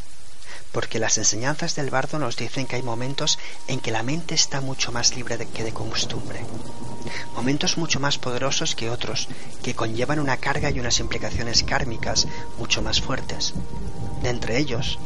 porque 0.72 0.98
las 0.98 1.18
enseñanzas 1.18 1.74
del 1.74 1.90
bardo 1.90 2.18
nos 2.18 2.36
dicen 2.36 2.66
que 2.66 2.76
hay 2.76 2.82
momentos 2.82 3.38
en 3.68 3.80
que 3.80 3.90
la 3.90 4.02
mente 4.02 4.34
está 4.34 4.60
mucho 4.60 4.90
más 4.90 5.14
libre 5.14 5.36
de 5.36 5.46
que 5.46 5.64
de 5.64 5.72
costumbre, 5.72 6.40
momentos 7.34 7.76
mucho 7.76 8.00
más 8.00 8.18
poderosos 8.18 8.74
que 8.74 8.90
otros, 8.90 9.28
que 9.62 9.74
conllevan 9.74 10.18
una 10.18 10.38
carga 10.38 10.70
y 10.70 10.80
unas 10.80 10.98
implicaciones 11.00 11.62
kármicas 11.62 12.26
mucho 12.58 12.82
más 12.82 13.00
fuertes. 13.00 13.54
De 14.22 14.30
entre 14.30 14.58
ellos, 14.58 14.98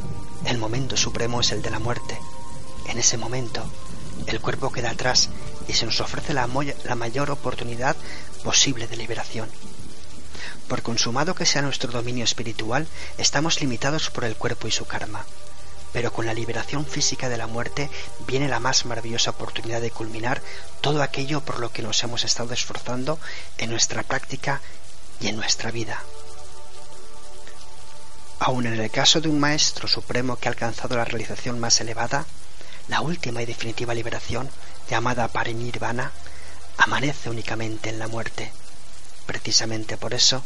el 0.47 0.59
momento 0.59 0.97
supremo 0.97 1.41
es 1.41 1.51
el 1.53 1.63
de 1.63 1.71
la 1.71 1.79
muerte. 1.79 2.19
En 2.89 2.99
ese 2.99 3.17
momento, 3.17 3.65
el 4.27 4.41
cuerpo 4.41 4.71
queda 4.71 4.91
atrás 4.91 5.29
y 5.69 5.73
se 5.73 5.87
nos 5.87 6.01
ofrece 6.01 6.33
la, 6.33 6.49
la 6.85 6.95
mayor 6.95 7.31
oportunidad 7.31 7.97
posible 8.45 8.87
de 8.87 8.97
liberación. 8.97 9.49
Por 10.69 10.83
consumado 10.83 11.35
que 11.35 11.47
sea 11.47 11.63
nuestro 11.63 11.93
dominio 11.93 12.25
espiritual, 12.25 12.87
estamos 13.19 13.61
limitados 13.61 14.11
por 14.11 14.25
el 14.25 14.37
cuerpo 14.37 14.69
y 14.69 14.73
su 14.73 14.85
karma. 14.85 15.25
Pero 15.93 16.13
con 16.13 16.27
la 16.27 16.35
liberación 16.35 16.85
física 16.85 17.29
de 17.29 17.37
la 17.37 17.47
muerte 17.47 17.91
viene 18.27 18.49
la 18.49 18.61
más 18.61 18.85
maravillosa 18.85 19.31
oportunidad 19.31 19.81
de 19.81 19.91
culminar 19.91 20.43
todo 20.81 21.03
aquello 21.03 21.41
por 21.41 21.59
lo 21.59 21.73
que 21.73 21.83
nos 21.83 22.03
hemos 22.03 22.25
estado 22.25 22.53
esforzando 22.53 23.19
en 23.59 23.71
nuestra 23.71 24.03
práctica 24.03 24.61
y 25.21 25.29
en 25.29 25.37
nuestra 25.37 25.71
vida. 25.71 26.03
Aun 28.39 28.67
en 28.67 28.79
el 28.79 28.91
caso 28.91 29.21
de 29.21 29.29
un 29.29 29.41
maestro 29.41 29.89
supremo 29.89 30.37
que 30.37 30.49
ha 30.49 30.53
alcanzado 30.53 30.97
la 30.97 31.07
realización 31.07 31.59
más 31.59 31.81
elevada, 31.81 32.27
la 32.89 33.01
última 33.01 33.43
y 33.43 33.47
definitiva 33.47 33.95
liberación, 33.95 34.51
llamada 34.91 35.29
parinirvana, 35.29 36.13
amanece 36.77 37.31
únicamente 37.31 37.89
en 37.89 37.99
la 37.99 38.09
muerte. 38.09 38.53
Precisamente 39.25 39.97
por 39.97 40.15
eso, 40.15 40.45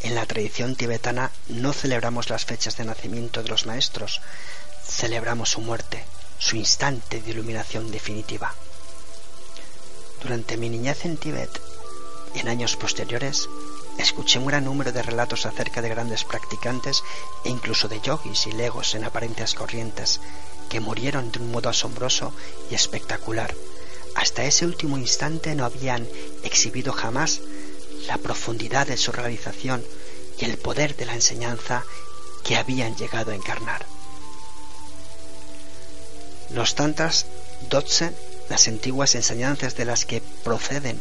en 0.00 0.14
la 0.14 0.26
tradición 0.26 0.76
tibetana 0.76 1.30
no 1.48 1.72
celebramos 1.72 2.30
las 2.30 2.44
fechas 2.44 2.76
de 2.76 2.84
nacimiento 2.84 3.42
de 3.42 3.48
los 3.50 3.66
maestros, 3.66 4.20
celebramos 4.88 5.50
su 5.50 5.60
muerte, 5.60 6.04
su 6.38 6.56
instante 6.56 7.20
de 7.20 7.30
iluminación 7.30 7.90
definitiva. 7.90 8.54
Durante 10.22 10.56
mi 10.56 10.68
niñez 10.68 11.04
en 11.04 11.16
Tibet 11.16 11.60
y 12.34 12.40
en 12.40 12.48
años 12.48 12.76
posteriores, 12.76 13.48
Escuché 13.98 14.38
un 14.38 14.46
gran 14.46 14.64
número 14.64 14.92
de 14.92 15.02
relatos 15.02 15.46
acerca 15.46 15.80
de 15.80 15.88
grandes 15.88 16.24
practicantes 16.24 17.02
e 17.44 17.48
incluso 17.48 17.88
de 17.88 18.00
yogis 18.00 18.46
y 18.46 18.52
legos 18.52 18.94
en 18.94 19.04
aparentes 19.04 19.54
corrientes 19.54 20.20
que 20.68 20.80
murieron 20.80 21.32
de 21.32 21.38
un 21.38 21.50
modo 21.50 21.70
asombroso 21.70 22.32
y 22.70 22.74
espectacular. 22.74 23.54
Hasta 24.14 24.44
ese 24.44 24.66
último 24.66 24.98
instante 24.98 25.54
no 25.54 25.64
habían 25.64 26.06
exhibido 26.42 26.92
jamás 26.92 27.40
la 28.06 28.18
profundidad 28.18 28.86
de 28.86 28.98
su 28.98 29.12
realización 29.12 29.82
y 30.38 30.44
el 30.44 30.58
poder 30.58 30.94
de 30.96 31.06
la 31.06 31.14
enseñanza 31.14 31.84
que 32.44 32.56
habían 32.56 32.96
llegado 32.96 33.32
a 33.32 33.34
encarnar. 33.34 33.86
Los 36.50 36.74
tantas 36.74 37.26
dotse, 37.68 38.12
las 38.48 38.68
antiguas 38.68 39.14
enseñanzas 39.14 39.76
de 39.76 39.84
las 39.84 40.04
que 40.04 40.22
proceden 40.44 41.00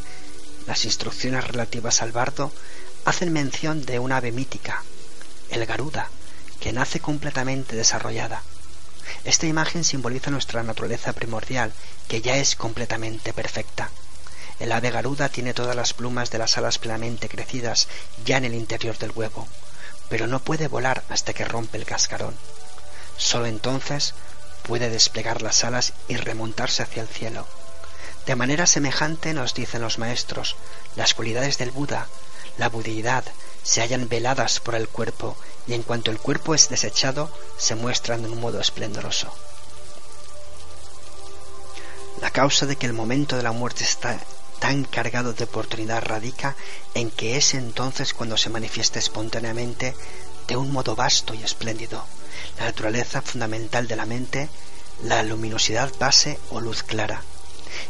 las 0.68 0.86
instrucciones 0.86 1.46
relativas 1.46 2.02
al 2.02 2.12
bardo, 2.12 2.52
hacen 3.06 3.32
mención 3.32 3.86
de 3.86 4.00
una 4.00 4.18
ave 4.18 4.32
mítica, 4.32 4.84
el 5.52 5.66
Garuda, 5.66 6.10
que 6.60 6.74
nace 6.74 7.00
completamente 7.00 7.76
desarrollada. 7.76 8.42
Esta 9.24 9.46
imagen 9.46 9.84
simboliza 9.84 10.32
nuestra 10.32 10.64
naturaleza 10.64 11.14
primordial, 11.14 11.72
que 12.08 12.22
ya 12.22 12.38
es 12.38 12.56
completamente 12.56 13.34
perfecta. 13.34 13.92
El 14.60 14.72
ave 14.72 14.90
Garuda 14.90 15.30
tiene 15.30 15.54
todas 15.54 15.76
las 15.76 15.94
plumas 15.94 16.32
de 16.32 16.40
las 16.40 16.58
alas 16.58 16.80
plenamente 16.80 17.30
crecidas 17.30 17.88
ya 18.26 18.38
en 18.38 18.46
el 18.46 18.56
interior 18.56 18.98
del 18.98 19.12
huevo, 19.12 19.48
pero 20.10 20.26
no 20.28 20.40
puede 20.40 20.68
volar 20.68 21.04
hasta 21.10 21.34
que 21.34 21.46
rompe 21.46 21.78
el 21.78 21.86
cascarón. 21.86 22.36
Solo 23.18 23.46
entonces 23.46 24.14
puede 24.68 24.90
desplegar 24.90 25.42
las 25.42 25.64
alas 25.64 25.94
y 26.08 26.18
remontarse 26.18 26.84
hacia 26.84 27.02
el 27.02 27.08
cielo. 27.08 27.48
De 28.26 28.36
manera 28.36 28.66
semejante 28.66 29.34
nos 29.34 29.54
dicen 29.54 29.82
los 29.82 30.00
maestros, 30.00 30.56
las 30.96 31.14
cualidades 31.14 31.58
del 31.58 31.72
Buda 31.72 32.08
la 32.58 32.70
budeidad 32.70 33.26
se 33.64 33.82
hallan 33.82 34.08
veladas 34.08 34.60
por 34.60 34.76
el 34.76 34.88
cuerpo 34.88 35.36
y 35.68 35.74
en 35.74 35.84
cuanto 35.84 36.12
el 36.12 36.20
cuerpo 36.20 36.56
es 36.56 36.70
desechado 36.70 37.30
se 37.58 37.76
muestran 37.76 38.22
de 38.22 38.30
un 38.30 38.40
modo 38.40 38.62
esplendoroso. 38.62 39.34
La 42.22 42.32
causa 42.32 42.66
de 42.66 42.78
que 42.78 42.86
el 42.86 42.94
momento 42.94 43.36
de 43.36 43.44
la 43.44 43.52
muerte 43.52 43.84
está 43.84 44.18
tan 44.60 44.86
cargado 44.86 45.34
de 45.34 45.44
oportunidad 45.44 46.02
radica 46.02 46.56
en 46.94 47.12
que 47.12 47.36
es 47.36 47.54
entonces 47.54 48.14
cuando 48.14 48.38
se 48.38 48.50
manifiesta 48.50 49.00
espontáneamente 49.00 49.94
de 50.48 50.56
un 50.56 50.72
modo 50.72 50.96
vasto 50.96 51.34
y 51.34 51.44
espléndido 51.44 52.06
la 52.58 52.66
naturaleza 52.66 53.22
fundamental 53.22 53.88
de 53.88 53.96
la 53.96 54.06
mente, 54.06 54.50
la 55.04 55.24
luminosidad 55.24 55.92
base 56.00 56.40
o 56.50 56.62
luz 56.62 56.84
clara. 56.84 57.22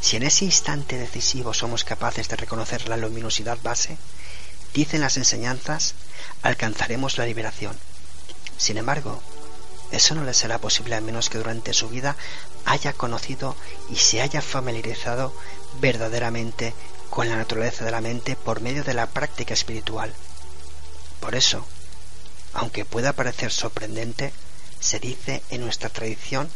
Si 0.01 0.17
en 0.17 0.23
ese 0.23 0.45
instante 0.45 0.97
decisivo 0.97 1.53
somos 1.53 1.83
capaces 1.83 2.27
de 2.27 2.35
reconocer 2.35 2.87
la 2.89 2.97
luminosidad 2.97 3.57
base, 3.61 3.97
dicen 4.73 5.01
las 5.01 5.17
enseñanzas, 5.17 5.93
alcanzaremos 6.41 7.17
la 7.17 7.25
liberación. 7.25 7.77
Sin 8.57 8.77
embargo, 8.77 9.21
Eso 9.91 10.15
no 10.15 10.23
le 10.23 10.33
será 10.33 10.57
posible 10.57 10.95
a 10.95 11.01
menos 11.01 11.29
que 11.29 11.37
durante 11.37 11.73
su 11.73 11.89
vida 11.89 12.15
haya 12.65 12.93
conocido 12.93 13.55
y 13.89 13.95
se 13.95 14.21
haya 14.21 14.41
familiarizado 14.41 15.33
verdaderamente 15.79 16.73
con 17.09 17.29
la 17.29 17.37
naturaleza 17.37 17.85
de 17.85 17.91
la 17.91 18.01
mente 18.01 18.35
por 18.35 18.61
medio 18.61 18.83
de 18.83 18.93
la 18.93 19.07
práctica 19.07 19.53
espiritual. 19.53 20.13
Por 21.19 21.35
eso, 21.35 21.65
aunque 22.53 22.83
pueda 22.83 23.13
parecer 23.13 23.51
sorprendente, 23.51 24.33
se 24.79 24.99
dice 24.99 25.41
en 25.49 25.61
nuestra 25.61 25.89
tradición 25.89 26.49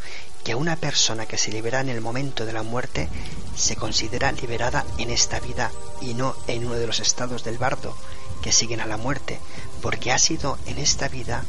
que 0.44 0.54
una 0.54 0.76
persona 0.76 1.26
que 1.26 1.38
se 1.38 1.50
libera 1.50 1.80
en 1.80 1.88
el 1.88 2.00
momento 2.00 2.46
de 2.46 2.52
la 2.52 2.62
muerte 2.62 3.08
se 3.56 3.76
considera 3.76 4.32
liberada 4.32 4.84
en 4.98 5.10
esta 5.10 5.40
vida 5.40 5.70
y 6.00 6.14
no 6.14 6.34
en 6.46 6.66
uno 6.66 6.76
de 6.76 6.86
los 6.86 7.00
estados 7.00 7.44
del 7.44 7.58
bardo 7.58 7.96
que 8.42 8.52
siguen 8.52 8.80
a 8.80 8.86
la 8.86 8.96
muerte, 8.96 9.38
porque 9.82 10.12
ha 10.12 10.18
sido 10.18 10.58
en 10.66 10.78
esta 10.78 11.08
vida 11.08 11.44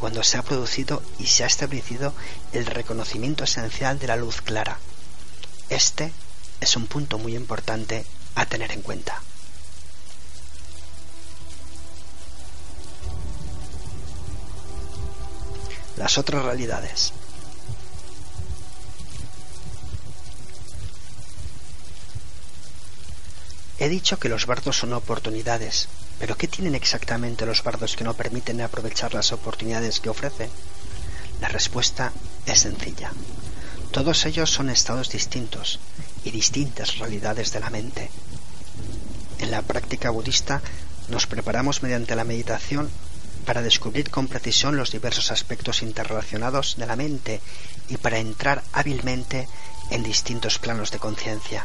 cuando 0.00 0.22
se 0.22 0.38
ha 0.38 0.42
producido 0.42 1.02
y 1.18 1.26
se 1.26 1.44
ha 1.44 1.46
establecido 1.46 2.12
el 2.52 2.66
reconocimiento 2.66 3.44
esencial 3.44 3.98
de 3.98 4.08
la 4.08 4.16
luz 4.16 4.42
clara. 4.42 4.78
Este 5.68 6.12
es 6.60 6.76
un 6.76 6.86
punto 6.86 7.18
muy 7.18 7.36
importante 7.36 8.04
a 8.34 8.46
tener 8.46 8.72
en 8.72 8.82
cuenta. 8.82 9.22
Las 15.96 16.18
otras 16.18 16.44
realidades. 16.44 17.12
He 23.78 23.88
dicho 23.88 24.18
que 24.18 24.28
los 24.28 24.46
bardos 24.46 24.78
son 24.78 24.92
oportunidades, 24.94 25.88
pero 26.18 26.36
¿qué 26.36 26.48
tienen 26.48 26.74
exactamente 26.74 27.44
los 27.44 27.62
bardos 27.62 27.94
que 27.94 28.04
no 28.04 28.14
permiten 28.14 28.60
aprovechar 28.60 29.12
las 29.12 29.32
oportunidades 29.32 30.00
que 30.00 30.08
ofrecen? 30.08 30.50
La 31.40 31.48
respuesta 31.48 32.12
es 32.46 32.60
sencilla. 32.60 33.12
Todos 33.90 34.24
ellos 34.24 34.50
son 34.50 34.70
estados 34.70 35.10
distintos 35.10 35.78
y 36.24 36.30
distintas 36.30 36.98
realidades 36.98 37.52
de 37.52 37.60
la 37.60 37.70
mente. 37.70 38.10
En 39.38 39.50
la 39.50 39.62
práctica 39.62 40.10
budista 40.10 40.62
nos 41.08 41.26
preparamos 41.26 41.82
mediante 41.82 42.16
la 42.16 42.24
meditación 42.24 42.90
para 43.46 43.62
descubrir 43.62 44.10
con 44.10 44.28
precisión 44.28 44.76
los 44.76 44.90
diversos 44.90 45.30
aspectos 45.30 45.80
interrelacionados 45.82 46.74
de 46.76 46.86
la 46.86 46.96
mente 46.96 47.40
y 47.88 47.96
para 47.96 48.18
entrar 48.18 48.62
hábilmente 48.72 49.48
en 49.90 50.02
distintos 50.02 50.58
planos 50.58 50.90
de 50.90 50.98
conciencia. 50.98 51.64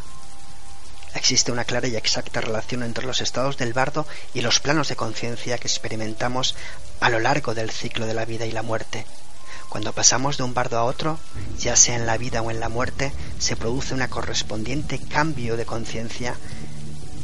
Existe 1.15 1.51
una 1.51 1.65
clara 1.65 1.87
y 1.87 1.95
exacta 1.97 2.39
relación 2.39 2.83
entre 2.83 3.05
los 3.05 3.19
estados 3.19 3.57
del 3.57 3.73
bardo 3.73 4.07
y 4.33 4.41
los 4.41 4.61
planos 4.61 4.87
de 4.87 4.95
conciencia 4.95 5.57
que 5.57 5.67
experimentamos 5.67 6.55
a 7.01 7.09
lo 7.09 7.19
largo 7.19 7.53
del 7.53 7.71
ciclo 7.71 8.05
de 8.05 8.13
la 8.13 8.25
vida 8.25 8.45
y 8.45 8.51
la 8.51 8.61
muerte. 8.61 9.05
Cuando 9.67 9.91
pasamos 9.93 10.37
de 10.37 10.43
un 10.43 10.53
bardo 10.53 10.77
a 10.77 10.83
otro, 10.83 11.17
ya 11.57 11.75
sea 11.75 11.95
en 11.95 12.05
la 12.05 12.17
vida 12.17 12.41
o 12.41 12.51
en 12.51 12.59
la 12.59 12.69
muerte, 12.69 13.11
se 13.39 13.55
produce 13.55 13.93
un 13.93 14.05
correspondiente 14.07 14.99
cambio 14.99 15.57
de 15.57 15.65
conciencia 15.65 16.35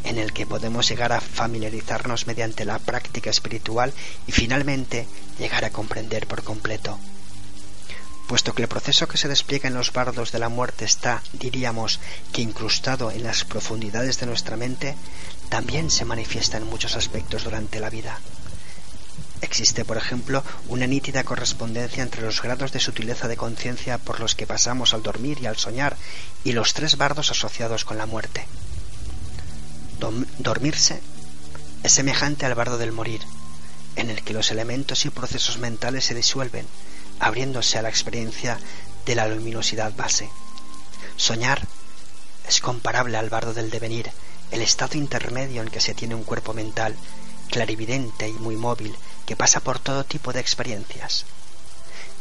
en 0.08 0.18
el 0.18 0.34
que 0.34 0.46
podemos 0.46 0.88
llegar 0.88 1.12
a 1.12 1.22
familiarizarnos 1.22 2.28
mediante 2.28 2.66
la 2.66 2.80
práctica 2.80 3.30
espiritual 3.30 3.94
y 4.26 4.32
finalmente 4.32 5.08
llegar 5.38 5.66
a 5.66 5.72
comprender 5.72 6.28
por 6.28 6.44
completo 6.44 6.98
puesto 8.28 8.54
que 8.54 8.62
el 8.62 8.68
proceso 8.68 9.08
que 9.08 9.18
se 9.18 9.30
despliega 9.30 9.70
en 9.70 9.74
los 9.74 9.94
bardos 9.94 10.32
de 10.34 10.40
la 10.40 10.50
muerte 10.50 10.84
está, 10.84 11.24
diríamos, 11.32 12.00
que 12.34 12.42
incrustado 12.42 13.10
en 13.10 13.24
las 13.24 13.46
profundidades 13.46 14.20
de 14.20 14.26
nuestra 14.26 14.58
mente, 14.58 14.96
también 15.50 15.90
se 15.90 16.04
manifiesta 16.04 16.58
en 16.58 16.68
muchos 16.68 16.98
aspectos 16.98 17.46
durante 17.46 17.80
la 17.80 17.90
vida. 17.90 18.20
Existe, 19.42 19.86
por 19.86 19.98
ejemplo, 19.98 20.44
una 20.68 20.88
nítida 20.88 21.24
correspondencia 21.24 22.04
entre 22.04 22.22
los 22.22 22.42
grados 22.42 22.74
de 22.74 22.80
sutileza 22.82 23.28
de 23.28 23.38
conciencia 23.38 23.98
por 23.98 24.20
los 24.20 24.36
que 24.36 24.48
pasamos 24.48 24.93
al 24.93 25.04
dormir 25.04 25.39
y 25.41 25.46
al 25.46 25.58
soñar 25.58 25.96
y 26.43 26.52
los 26.52 26.74
tres 26.74 26.98
bardos 26.98 27.32
asociados 27.32 27.86
con 27.86 27.98
la 27.98 28.08
muerte. 28.08 28.46
Dormirse 30.39 31.01
es 31.83 31.91
semejante 31.91 32.45
al 32.45 32.55
bardo 32.55 32.77
del 32.77 32.91
morir, 32.91 33.21
en 33.95 34.10
el 34.10 34.23
que 34.23 34.33
los 34.33 34.51
elementos 34.51 35.05
y 35.05 35.10
procesos 35.10 35.57
mentales 35.57 36.05
se 36.05 36.13
disuelven, 36.13 36.67
abriéndose 37.19 37.77
a 37.77 37.81
la 37.81 37.89
experiencia 37.89 38.60
de 39.05 39.15
la 39.15 39.27
luminosidad 39.27 39.95
base. 39.95 40.29
Soñar 41.15 41.67
es 42.47 42.62
comparable 42.62 43.17
al 43.17 43.29
bardo 43.29 43.53
del 43.53 43.69
devenir, 43.69 44.12
el 44.51 44.62
estado 44.62 44.97
intermedio 44.97 45.62
en 45.62 45.69
que 45.69 45.81
se 45.81 45.93
tiene 45.93 46.15
un 46.15 46.23
cuerpo 46.23 46.53
mental, 46.53 46.95
clarividente 47.49 48.27
y 48.27 48.33
muy 48.33 48.55
móvil, 48.55 48.95
que 49.25 49.36
pasa 49.36 49.60
por 49.60 49.79
todo 49.79 50.03
tipo 50.03 50.31
de 50.31 50.39
experiencias. 50.39 51.25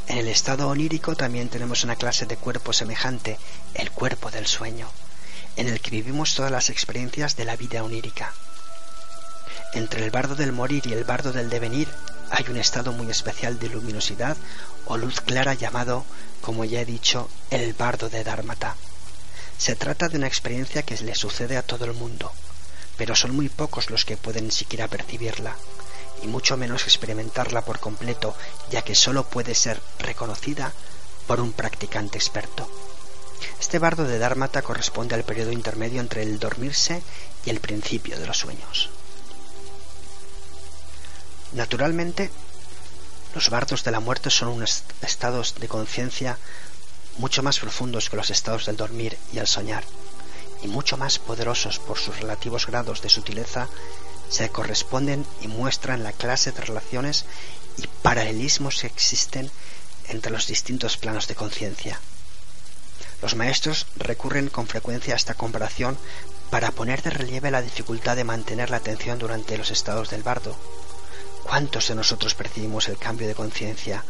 En 0.08 0.18
el 0.18 0.28
estado 0.28 0.68
onírico 0.68 1.16
también 1.16 1.48
tenemos 1.48 1.84
una 1.84 1.96
clase 1.96 2.26
de 2.26 2.36
cuerpo 2.36 2.72
semejante, 2.72 3.38
el 3.74 3.90
cuerpo 3.90 4.30
del 4.30 4.46
sueño, 4.46 4.88
en 5.57 5.69
el 5.69 5.81
que 5.81 5.90
vivimos 5.90 6.35
todas 6.35 6.53
las 6.53 6.71
experiencias 6.71 7.37
de 7.37 7.45
la 7.45 7.57
vida 7.57 7.83
onírica. 7.83 8.33
Entre 9.73 10.05
el 10.05 10.11
bardo 10.11 10.35
del 10.35 10.53
morir 10.53 10.87
y 10.87 10.92
el 10.92 11.05
bardo 11.05 11.33
del 11.33 11.51
devenir 11.51 11.88
hay 12.31 12.45
un 12.49 12.57
estado 12.57 12.92
muy 12.92 13.11
especial 13.11 13.59
de 13.59 13.69
luminosidad 13.69 14.37
o 14.87 14.97
luz 14.97 15.21
clara 15.21 15.55
llamado, 15.55 16.05
como 16.40 16.64
ya 16.64 16.81
he 16.81 16.85
dicho, 16.85 17.29
el 17.51 17.73
bardo 17.75 18.09
de 18.09 18.25
Dharmata. 18.25 18.77
Se 19.59 19.75
trata 19.75 20.09
de 20.09 20.19
una 20.19 20.27
experiencia 20.27 20.83
que 20.83 20.97
le 20.99 21.14
sucede 21.14 21.57
a 21.57 21.62
todo 21.62 21.85
el 21.85 21.95
mundo, 21.95 22.33
pero 22.97 23.14
son 23.14 23.35
muy 23.35 23.49
pocos 23.49 23.90
los 23.90 24.05
que 24.05 24.16
pueden 24.16 24.51
siquiera 24.51 24.88
percibirla, 24.88 25.57
y 26.23 26.27
mucho 26.27 26.57
menos 26.57 26.85
experimentarla 26.85 27.62
por 27.62 27.81
completo, 27.81 28.37
ya 28.71 28.83
que 28.83 28.95
sólo 28.95 29.25
puede 29.29 29.55
ser 29.55 29.81
reconocida 29.99 30.73
por 31.27 31.40
un 31.40 31.53
practicante 31.53 32.19
experto. 32.19 32.69
Este 33.61 33.79
bardo 33.79 34.05
de 34.05 34.18
Dharmata 34.18 34.62
corresponde 34.62 35.14
al 35.14 35.25
periodo 35.25 35.53
intermedio 35.53 36.01
entre 36.01 36.22
el 36.22 36.38
dormirse 36.38 37.03
y 37.44 37.51
el 37.51 37.61
principio 37.61 38.18
de 38.18 38.27
los 38.27 38.38
sueños. 38.38 38.90
Naturalmente, 41.53 42.31
los 43.35 43.51
bardos 43.51 43.85
de 43.85 43.90
la 43.90 44.01
muerte 44.01 44.31
son 44.31 44.49
unos 44.49 44.83
estados 45.03 45.55
de 45.61 45.68
conciencia 45.68 46.38
mucho 47.18 47.42
más 47.42 47.59
profundos 47.59 48.11
que 48.11 48.16
los 48.16 48.31
estados 48.31 48.66
del 48.66 48.77
dormir 48.77 49.16
y 49.33 49.38
el 49.38 49.46
soñar, 49.46 49.85
y 50.62 50.68
mucho 50.68 50.96
más 50.96 51.18
poderosos 51.18 51.79
por 51.79 51.99
sus 51.99 52.20
relativos 52.20 52.66
grados 52.66 53.03
de 53.03 53.09
sutileza, 53.09 53.68
se 54.29 54.49
corresponden 54.51 55.27
y 55.40 55.49
muestran 55.49 56.03
la 56.03 56.12
clase 56.12 56.53
de 56.53 56.61
relaciones 56.61 57.25
y 57.77 57.87
paralelismos 58.03 58.81
que 58.81 58.87
existen 58.87 59.51
entre 60.09 60.33
los 60.33 60.46
distintos 60.46 60.96
planos 60.96 61.29
de 61.29 61.35
conciencia. 61.35 62.01
Los 63.22 63.35
maestros 63.35 63.87
recurren 63.96 64.48
con 64.48 64.66
frecuencia 64.66 65.14
a 65.14 65.16
esta 65.16 65.35
comparación 65.35 65.96
para 66.50 66.70
poner 66.70 67.02
de 67.02 67.11
relieve 67.11 67.50
la 67.50 67.62
dificultad 67.62 68.16
de 68.16 68.24
mantener 68.24 68.70
la 68.70 68.76
atención 68.76 69.18
durante 69.18 69.59
los 69.59 69.70
estados 69.70 70.11
del 70.11 70.22
bardo, 70.22 70.57
¿Cuántos 71.46 71.87
de 71.87 71.94
nosotros 71.94 72.35
percibimos 72.35 72.88
el 72.88 72.98
cambio 72.98 73.29
de 73.29 73.37
conciencia 73.37 74.05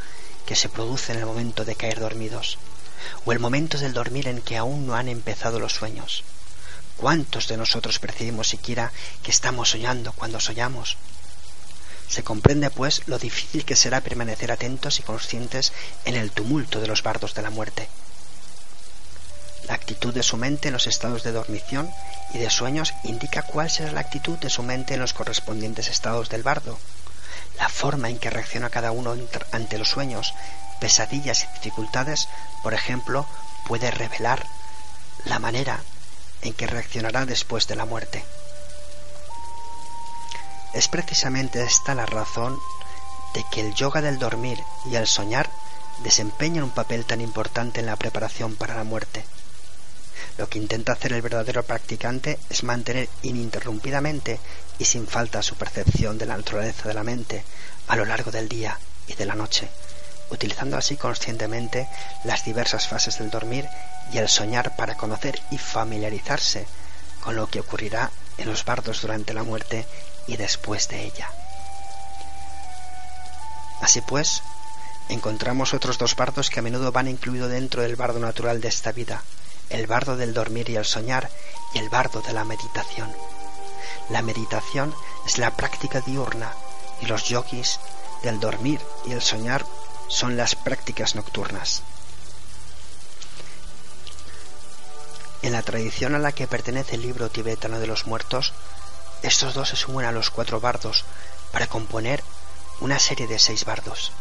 que 0.47 0.57
se 0.57 0.71
produce 0.71 1.13
en 1.13 1.19
el 1.19 1.27
momento 1.27 1.67
de 1.67 1.75
caer 1.75 2.01
dormidos? 2.01 2.57
¿O 3.27 3.33
el 3.33 3.39
momento 3.39 3.77
del 3.77 3.93
dormir 3.93 4.27
en 4.27 4.41
que 4.41 4.57
aún 4.57 4.87
no 4.87 4.95
han 4.95 5.09
empezado 5.09 5.61
los 5.61 5.75
sueños? 5.75 6.25
¿Cuántos 6.97 7.47
de 7.47 7.59
nosotros 7.59 7.99
percibimos 7.99 8.49
siquiera 8.49 8.91
que 9.23 9.31
estamos 9.31 9.69
soñando 9.69 10.13
cuando 10.13 10.41
soñamos? 10.41 10.97
Se 12.09 12.25
comprende, 12.25 12.71
pues, 12.71 13.03
lo 13.05 13.19
difícil 13.19 13.67
que 13.67 13.77
será 13.77 14.01
permanecer 14.01 14.51
atentos 14.51 14.99
y 14.99 15.03
conscientes 15.03 15.75
en 16.07 16.15
el 16.15 16.31
tumulto 16.31 16.81
de 16.81 16.87
los 16.87 17.03
bardos 17.03 17.35
de 17.35 17.43
la 17.43 17.51
muerte. 17.51 17.87
La 19.69 19.75
actitud 19.75 20.15
de 20.15 20.23
su 20.23 20.37
mente 20.37 20.69
en 20.69 20.75
los 20.75 20.87
estados 20.87 21.23
de 21.23 21.33
dormición 21.33 21.91
y 22.33 22.39
de 22.39 22.51
sueños 22.51 22.95
indica 23.03 23.43
cuál 23.43 23.71
será 23.71 23.93
la 23.93 24.01
actitud 24.01 24.39
de 24.39 24.51
su 24.51 24.63
mente 24.63 24.95
en 24.95 25.01
los 25.01 25.13
correspondientes 25.13 25.89
estados 25.89 26.29
del 26.29 26.43
bardo 26.43 26.79
la 27.59 27.69
forma 27.69 28.09
en 28.11 28.19
que 28.19 28.31
reacciona 28.31 28.71
cada 28.71 28.93
uno 28.93 29.15
ante 29.53 29.79
los 29.79 29.89
sueños, 29.89 30.35
pesadillas 30.81 31.45
y 31.45 31.47
dificultades, 31.55 32.29
por 32.63 32.75
ejemplo, 32.75 33.27
puede 33.67 33.91
revelar 33.91 34.47
la 35.25 35.39
manera 35.39 35.81
en 36.43 36.53
que 36.53 36.67
reaccionará 36.67 37.25
después 37.25 37.67
de 37.67 37.77
la 37.77 37.87
muerte. 37.87 38.25
Es 40.75 40.89
precisamente 40.89 41.63
esta 41.63 41.95
la 41.95 42.07
razón 42.07 42.59
de 43.33 43.45
que 43.51 43.63
el 43.63 43.75
yoga 43.75 44.03
del 44.03 44.19
dormir 44.19 44.63
y 44.85 44.97
el 44.97 45.07
soñar 45.07 45.49
desempeñan 46.03 46.65
un 46.65 46.71
papel 46.71 47.07
tan 47.07 47.23
importante 47.23 47.81
en 47.81 47.87
la 47.87 47.97
preparación 47.97 48.55
para 48.57 48.75
la 48.75 48.85
muerte. 48.85 49.25
Lo 50.39 50.49
que 50.49 50.59
intenta 50.59 50.93
hacer 50.93 51.13
el 51.13 51.23
verdadero 51.23 51.63
practicante 51.63 52.39
es 52.51 52.63
mantener 52.63 53.09
ininterrumpidamente 53.23 54.39
y 54.79 54.85
sin 54.85 55.07
falta 55.07 55.43
su 55.43 55.55
percepción 55.55 56.19
de 56.19 56.27
la 56.27 56.37
naturaleza 56.37 56.89
de 56.89 56.95
la 56.95 57.05
mente 57.05 57.43
a 57.89 57.97
lo 57.97 58.05
largo 58.05 58.31
del 58.31 58.49
día 58.49 58.79
y 59.07 59.15
de 59.15 59.25
la 59.25 59.35
noche, 59.35 59.69
utilizando 60.31 60.77
así 60.77 60.97
conscientemente 60.97 61.89
las 62.25 62.45
diversas 62.45 62.87
fases 62.87 63.19
del 63.19 63.31
dormir 63.31 63.67
y 64.13 64.19
el 64.19 64.29
soñar 64.29 64.77
para 64.77 64.97
conocer 64.97 65.41
y 65.51 65.59
familiarizarse 65.59 66.67
con 67.21 67.35
lo 67.35 67.49
que 67.49 67.61
ocurrirá 67.61 68.11
en 68.39 68.49
los 68.49 68.65
bardos 68.65 69.01
durante 69.01 69.33
la 69.33 69.43
muerte 69.43 69.87
y 70.27 70.37
después 70.37 70.89
de 70.89 71.05
ella. 71.05 71.31
Así 73.81 74.01
pues, 74.01 74.43
encontramos 75.09 75.75
otros 75.75 75.99
dos 75.99 76.17
bardos 76.17 76.51
que 76.51 76.61
a 76.61 76.63
menudo 76.63 76.93
van 76.93 77.09
incluidos 77.09 77.51
dentro 77.51 77.83
del 77.83 77.97
bardo 77.97 78.19
natural 78.19 78.61
de 78.61 78.69
esta 78.69 78.93
vida, 78.93 79.23
el 79.71 79.87
bardo 79.87 80.17
del 80.17 80.35
dormir 80.35 80.71
y 80.71 80.77
el 80.77 80.85
soñar 80.85 81.31
y 81.75 81.79
el 81.79 81.89
bardo 81.89 82.23
de 82.23 82.33
la 82.33 82.45
meditación. 82.45 83.13
La 84.09 84.23
meditación 84.23 84.95
es 85.27 85.39
la 85.39 85.57
práctica 85.57 86.01
diurna 86.01 86.53
y 87.01 87.07
los 87.07 87.25
yogis 87.25 87.81
del 88.23 88.41
dormir 88.41 88.81
y 89.05 89.13
el 89.13 89.23
soñar 89.23 89.65
son 90.09 90.37
las 90.37 90.55
prácticas 90.55 91.15
nocturnas. 91.15 91.83
En 95.43 95.53
la 95.53 95.63
tradición 95.63 96.15
a 96.15 96.19
la 96.19 96.33
que 96.33 96.47
pertenece 96.47 96.97
el 96.97 97.03
libro 97.03 97.31
tibetano 97.31 97.79
de 97.79 97.87
los 97.87 98.07
muertos, 98.07 98.53
estos 99.23 99.55
dos 99.55 99.69
se 99.69 99.77
suman 99.77 100.05
a 100.05 100.13
los 100.13 100.31
cuatro 100.31 100.61
bardos 100.61 101.05
para 101.53 101.67
componer 101.67 102.23
una 102.81 102.99
serie 102.99 103.27
de 103.27 103.39
seis 103.39 103.65
bardos. 103.65 104.13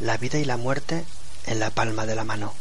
La 0.00 0.16
vida 0.16 0.38
y 0.38 0.44
la 0.44 0.56
muerte 0.56 1.04
en 1.46 1.58
la 1.58 1.70
palma 1.70 2.06
de 2.06 2.14
la 2.14 2.24
mano. 2.24 2.54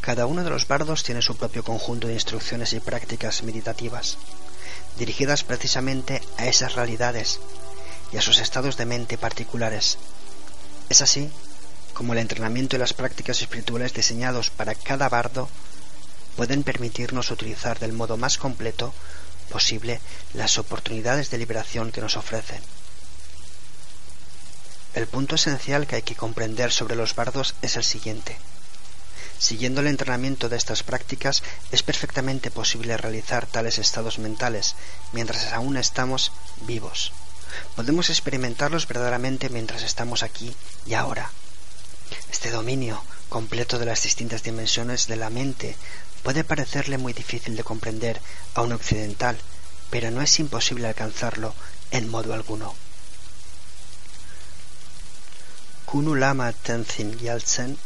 Cada 0.00 0.26
uno 0.26 0.44
de 0.44 0.50
los 0.50 0.68
bardos 0.68 1.02
tiene 1.02 1.22
su 1.22 1.36
propio 1.36 1.64
conjunto 1.64 2.08
de 2.08 2.14
instrucciones 2.14 2.74
y 2.74 2.80
prácticas 2.80 3.42
meditativas, 3.42 4.18
dirigidas 4.98 5.44
precisamente 5.44 6.22
a 6.36 6.46
esas 6.46 6.74
realidades 6.74 7.40
y 8.12 8.18
a 8.18 8.22
sus 8.22 8.38
estados 8.38 8.76
de 8.76 8.84
mente 8.84 9.16
particulares. 9.16 9.96
Es 10.90 11.00
así 11.00 11.30
como 11.94 12.12
el 12.12 12.18
entrenamiento 12.18 12.76
y 12.76 12.78
las 12.78 12.92
prácticas 12.92 13.40
espirituales 13.40 13.94
diseñados 13.94 14.50
para 14.50 14.74
cada 14.74 15.08
bardo 15.08 15.48
pueden 16.36 16.64
permitirnos 16.64 17.30
utilizar 17.30 17.78
del 17.78 17.92
modo 17.92 18.16
más 18.16 18.36
completo 18.36 18.92
posible 19.50 20.00
las 20.34 20.58
oportunidades 20.58 21.30
de 21.30 21.38
liberación 21.38 21.92
que 21.92 22.00
nos 22.00 22.16
ofrecen. 22.16 22.60
El 24.94 25.08
punto 25.08 25.34
esencial 25.34 25.88
que 25.88 25.96
hay 25.96 26.02
que 26.02 26.14
comprender 26.14 26.70
sobre 26.70 26.94
los 26.94 27.16
bardos 27.16 27.56
es 27.62 27.76
el 27.76 27.82
siguiente. 27.82 28.36
Siguiendo 29.38 29.80
el 29.80 29.88
entrenamiento 29.88 30.48
de 30.48 30.56
estas 30.56 30.84
prácticas 30.84 31.42
es 31.72 31.82
perfectamente 31.82 32.52
posible 32.52 32.96
realizar 32.96 33.46
tales 33.46 33.78
estados 33.78 34.20
mentales 34.20 34.76
mientras 35.12 35.52
aún 35.52 35.76
estamos 35.76 36.30
vivos. 36.60 37.12
Podemos 37.74 38.08
experimentarlos 38.08 38.86
verdaderamente 38.86 39.48
mientras 39.48 39.82
estamos 39.82 40.22
aquí 40.22 40.54
y 40.86 40.94
ahora. 40.94 41.28
Este 42.30 42.52
dominio 42.52 43.02
completo 43.28 43.80
de 43.80 43.86
las 43.86 44.04
distintas 44.04 44.44
dimensiones 44.44 45.08
de 45.08 45.16
la 45.16 45.28
mente 45.28 45.76
puede 46.22 46.44
parecerle 46.44 46.98
muy 46.98 47.12
difícil 47.12 47.56
de 47.56 47.64
comprender 47.64 48.20
a 48.54 48.62
un 48.62 48.72
occidental, 48.72 49.36
pero 49.90 50.12
no 50.12 50.22
es 50.22 50.38
imposible 50.38 50.86
alcanzarlo 50.86 51.52
en 51.90 52.08
modo 52.08 52.32
alguno. 52.32 52.74
Kunu 55.94 56.16
Lama 56.16 56.52
Tenzin 56.52 57.16
Gyaltsen 57.16 57.78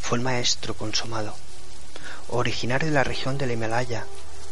fue 0.00 0.18
el 0.18 0.24
maestro 0.24 0.74
consumado, 0.74 1.32
originario 2.30 2.88
de 2.88 2.94
la 2.94 3.04
región 3.04 3.38
del 3.38 3.52
Himalaya, 3.52 4.06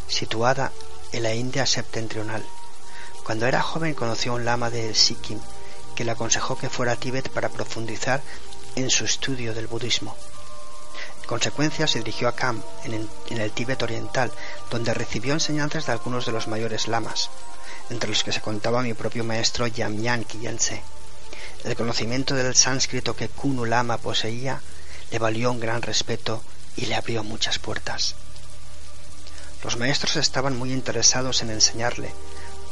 situada 0.06 0.70
en 1.11 1.24
la 1.24 1.35
India 1.35 1.66
septentrional. 1.66 2.46
Cuando 3.24 3.48
era 3.48 3.61
joven 3.61 3.94
conoció 3.94 4.30
a 4.30 4.35
un 4.37 4.44
lama 4.44 4.70
de 4.70 4.94
Sikkim 4.94 5.40
que 5.96 6.04
le 6.04 6.12
aconsejó 6.12 6.56
que 6.56 6.70
fuera 6.70 6.92
a 6.92 6.96
Tíbet 6.96 7.30
para 7.30 7.48
profundizar 7.48 8.22
en 8.76 8.88
su 8.88 9.04
estudio 9.04 9.52
del 9.52 9.66
budismo. 9.66 10.14
En 11.22 11.26
consecuencia, 11.26 11.88
se 11.88 11.98
dirigió 11.98 12.28
a 12.28 12.37
Kham, 12.37 12.62
en, 12.85 13.09
el 13.37 13.50
Tíbet 13.50 13.83
oriental, 13.83 14.30
donde 14.70 14.94
recibió 14.94 15.33
enseñanzas 15.33 15.87
de 15.87 15.92
algunos 15.92 16.24
de 16.24 16.30
los 16.30 16.46
mayores 16.46 16.87
lamas, 16.87 17.30
entre 17.90 18.11
los 18.11 18.22
que 18.22 18.30
se 18.30 18.40
contaba 18.40 18.83
mi 18.83 18.94
propio 18.94 19.24
maestro 19.24 19.66
Yamyan 19.66 20.22
Kyentse. 20.22 20.85
El 21.64 21.76
conocimiento 21.76 22.34
del 22.34 22.54
sánscrito 22.54 23.14
que 23.14 23.28
Kunu 23.28 23.64
Lama 23.64 23.98
poseía 23.98 24.60
le 25.10 25.18
valió 25.18 25.50
un 25.50 25.60
gran 25.60 25.82
respeto 25.82 26.42
y 26.76 26.86
le 26.86 26.94
abrió 26.94 27.22
muchas 27.22 27.58
puertas. 27.58 28.14
Los 29.62 29.76
maestros 29.76 30.16
estaban 30.16 30.56
muy 30.56 30.72
interesados 30.72 31.42
en 31.42 31.50
enseñarle, 31.50 32.12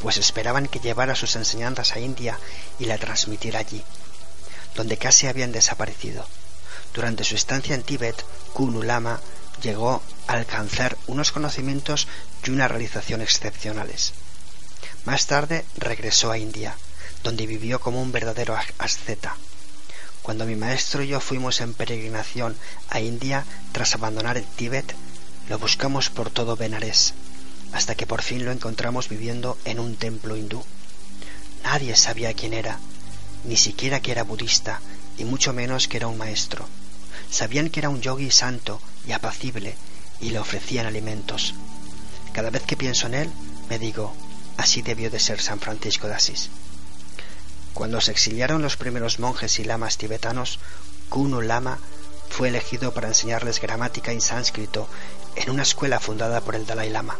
pues 0.00 0.16
esperaban 0.16 0.68
que 0.68 0.80
llevara 0.80 1.14
sus 1.14 1.36
enseñanzas 1.36 1.92
a 1.92 2.00
India 2.00 2.38
y 2.78 2.86
la 2.86 2.96
transmitiera 2.98 3.60
allí 3.60 3.84
donde 4.78 4.96
casi 4.96 5.26
habían 5.26 5.50
desaparecido. 5.52 6.24
Durante 6.94 7.24
su 7.24 7.34
estancia 7.34 7.74
en 7.74 7.82
Tíbet, 7.82 8.24
Kunu 8.52 8.84
Lama 8.84 9.20
llegó 9.60 10.02
a 10.28 10.32
alcanzar 10.34 10.96
unos 11.08 11.32
conocimientos 11.32 12.06
y 12.44 12.50
una 12.50 12.68
realización 12.68 13.20
excepcionales. 13.20 14.12
Más 15.04 15.26
tarde 15.26 15.64
regresó 15.76 16.30
a 16.30 16.38
India, 16.38 16.76
donde 17.22 17.46
vivió 17.46 17.80
como 17.80 18.00
un 18.00 18.12
verdadero 18.12 18.56
asceta. 18.78 19.36
Cuando 20.22 20.44
mi 20.44 20.56
maestro 20.56 21.02
y 21.02 21.08
yo 21.08 21.20
fuimos 21.20 21.60
en 21.60 21.74
peregrinación 21.74 22.56
a 22.90 23.00
India 23.00 23.44
tras 23.72 23.94
abandonar 23.94 24.36
el 24.36 24.44
Tíbet, 24.44 24.94
lo 25.48 25.58
buscamos 25.58 26.10
por 26.10 26.30
todo 26.30 26.56
Benares, 26.56 27.14
hasta 27.72 27.94
que 27.94 28.06
por 28.06 28.22
fin 28.22 28.44
lo 28.44 28.52
encontramos 28.52 29.08
viviendo 29.08 29.56
en 29.64 29.80
un 29.80 29.96
templo 29.96 30.36
hindú. 30.36 30.62
Nadie 31.62 31.96
sabía 31.96 32.34
quién 32.34 32.52
era, 32.52 32.78
ni 33.44 33.56
siquiera 33.56 34.00
que 34.00 34.12
era 34.12 34.24
budista, 34.24 34.80
y 35.16 35.24
mucho 35.24 35.52
menos 35.52 35.88
que 35.88 35.96
era 35.96 36.08
un 36.08 36.18
maestro. 36.18 36.66
Sabían 37.30 37.70
que 37.70 37.80
era 37.80 37.88
un 37.88 38.00
yogi 38.00 38.30
santo 38.30 38.80
y 39.06 39.12
apacible, 39.12 39.76
y 40.20 40.30
le 40.30 40.38
ofrecían 40.38 40.86
alimentos. 40.86 41.54
Cada 42.32 42.50
vez 42.50 42.62
que 42.62 42.76
pienso 42.76 43.06
en 43.06 43.14
él, 43.14 43.30
me 43.70 43.78
digo, 43.78 44.14
así 44.56 44.82
debió 44.82 45.10
de 45.10 45.20
ser 45.20 45.40
San 45.40 45.60
Francisco 45.60 46.06
de 46.06 46.14
Asís. 46.14 46.50
Cuando 47.78 48.00
se 48.00 48.10
exiliaron 48.10 48.60
los 48.60 48.76
primeros 48.76 49.20
monjes 49.20 49.60
y 49.60 49.64
lamas 49.64 49.98
tibetanos, 49.98 50.58
Kunu 51.10 51.42
Lama 51.42 51.78
fue 52.28 52.48
elegido 52.48 52.92
para 52.92 53.06
enseñarles 53.06 53.60
gramática 53.60 54.10
en 54.10 54.20
sánscrito 54.20 54.88
en 55.36 55.48
una 55.48 55.62
escuela 55.62 56.00
fundada 56.00 56.40
por 56.40 56.56
el 56.56 56.66
Dalai 56.66 56.90
Lama. 56.90 57.16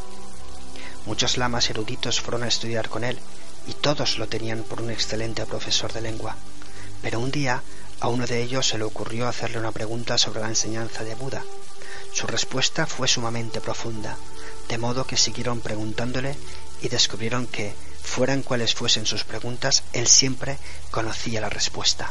Muchos 1.07 1.39
lamas 1.39 1.71
eruditos 1.71 2.21
fueron 2.21 2.43
a 2.43 2.49
estudiar 2.49 2.89
con 2.89 3.05
él 3.05 3.21
y 3.69 3.75
todos 3.75 4.19
lo 4.19 4.27
tenían 4.27 4.65
por 4.65 4.83
un 4.83 4.91
excelente 4.91 5.47
profesor 5.47 5.93
de 5.93 6.01
lengua. 6.01 6.35
Pero 7.03 7.21
un 7.21 7.31
día 7.31 7.63
a 8.01 8.09
uno 8.09 8.27
de 8.27 8.43
ellos 8.43 8.67
se 8.67 8.79
le 8.79 8.85
ocurrió 8.85 9.29
hacerle 9.29 9.61
una 9.61 9.71
pregunta 9.71 10.19
sobre 10.19 10.41
la 10.41 10.49
enseñanza 10.49 11.05
de 11.05 11.15
Buda. 11.15 11.45
Su 12.13 12.27
respuesta 12.27 12.85
fue 12.85 13.07
sumamente 13.07 13.61
profunda, 13.61 14.17
de 14.69 14.77
modo 14.77 15.07
que 15.07 15.17
siguieron 15.17 15.61
preguntándole 15.61 16.35
y 16.83 16.89
descubrieron 16.89 17.47
que, 17.47 17.77
fueran 18.03 18.43
cuales 18.43 18.75
fuesen 18.75 19.07
sus 19.07 19.25
preguntas, 19.25 19.83
él 19.93 20.07
siempre 20.07 20.59
conocía 20.91 21.41
la 21.41 21.49
respuesta. 21.49 22.11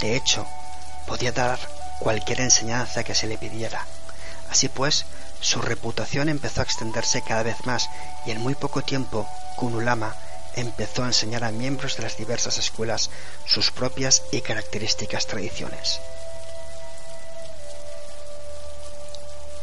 De 0.00 0.16
hecho, 0.16 0.46
podía 1.06 1.32
dar 1.32 1.58
cualquier 2.00 2.40
enseñanza 2.40 3.04
que 3.04 3.14
se 3.14 3.26
le 3.26 3.38
pidiera. 3.38 3.86
Así 4.50 4.68
pues, 4.68 5.06
su 5.40 5.60
reputación 5.60 6.28
empezó 6.28 6.60
a 6.60 6.64
extenderse 6.64 7.22
cada 7.22 7.42
vez 7.42 7.64
más 7.64 7.88
y 8.26 8.30
en 8.30 8.40
muy 8.40 8.54
poco 8.54 8.82
tiempo 8.82 9.28
Kunulama 9.56 10.14
empezó 10.56 11.02
a 11.02 11.06
enseñar 11.06 11.44
a 11.44 11.52
miembros 11.52 11.96
de 11.96 12.02
las 12.02 12.16
diversas 12.16 12.58
escuelas 12.58 13.10
sus 13.46 13.70
propias 13.70 14.22
y 14.32 14.40
características 14.40 15.26
tradiciones. 15.26 16.00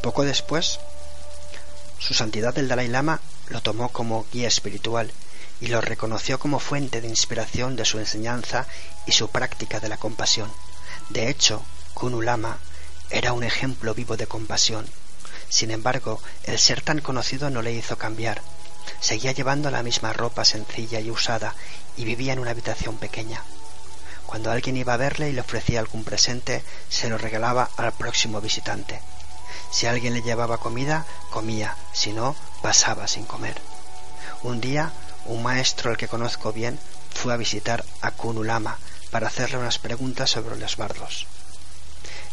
Poco 0.02 0.24
después, 0.24 0.80
su 2.00 2.14
santidad 2.14 2.58
el 2.58 2.68
Dalai 2.68 2.88
Lama 2.88 3.20
lo 3.50 3.62
tomó 3.62 3.90
como 3.90 4.26
guía 4.32 4.48
espiritual 4.48 5.12
y 5.62 5.68
lo 5.68 5.82
reconoció 5.82 6.40
como 6.40 6.60
fuente 6.60 7.02
de 7.02 7.08
inspiración 7.08 7.76
de 7.76 7.86
su 7.86 8.00
enseñanza 8.00 8.68
y 9.06 9.12
su 9.12 9.30
práctica 9.30 9.80
de 9.80 9.90
la 9.90 9.98
compasión. 9.98 10.52
De 11.10 11.30
hecho, 11.30 11.64
Kunulama 11.94 12.58
era 13.10 13.34
un 13.34 13.44
ejemplo 13.44 13.94
vivo 13.94 14.16
de 14.16 14.28
compasión 14.28 14.86
sin 15.50 15.72
embargo, 15.72 16.22
el 16.44 16.60
ser 16.60 16.82
tan 16.82 17.02
conocido 17.02 17.50
no 17.50 17.64
le 17.64 17.74
hizo 17.74 17.98
cambiar. 17.98 18.42
Seguía 19.02 19.32
llevando 19.32 19.72
la 19.72 19.84
misma 19.84 20.14
ropa 20.14 20.46
sencilla 20.46 21.00
y 21.00 21.10
usada 21.10 21.56
y 21.98 22.06
vivía 22.06 22.34
en 22.34 22.40
una 22.40 22.52
habitación 22.52 22.98
pequeña. 22.98 23.42
Cuando 24.28 24.52
alguien 24.52 24.78
iba 24.78 24.94
a 24.94 24.98
verle 24.98 25.30
y 25.30 25.34
le 25.34 25.42
ofrecía 25.42 25.80
algún 25.80 26.04
presente, 26.04 26.64
se 26.88 27.10
lo 27.10 27.18
regalaba 27.18 27.72
al 27.78 27.92
próximo 27.94 28.42
visitante. 28.42 29.02
Si 29.71 29.86
alguien 29.86 30.13
le 30.13 30.21
llevaba 30.21 30.58
comida, 30.58 31.05
comía, 31.29 31.75
si 31.93 32.13
no, 32.13 32.36
pasaba 32.62 33.08
sin 33.08 33.25
comer. 33.25 33.62
Un 34.43 34.62
día, 34.62 34.91
un 35.25 35.43
maestro 35.43 35.91
al 35.91 35.97
que 35.97 36.08
conozco 36.08 36.51
bien 36.53 36.79
fue 37.13 37.34
a 37.34 37.38
visitar 37.38 37.84
a 38.01 38.12
Kunulama 38.12 38.77
para 39.12 39.27
hacerle 39.27 39.58
unas 39.58 39.79
preguntas 39.79 40.29
sobre 40.29 40.58
los 40.58 40.77
bardos. 40.77 41.27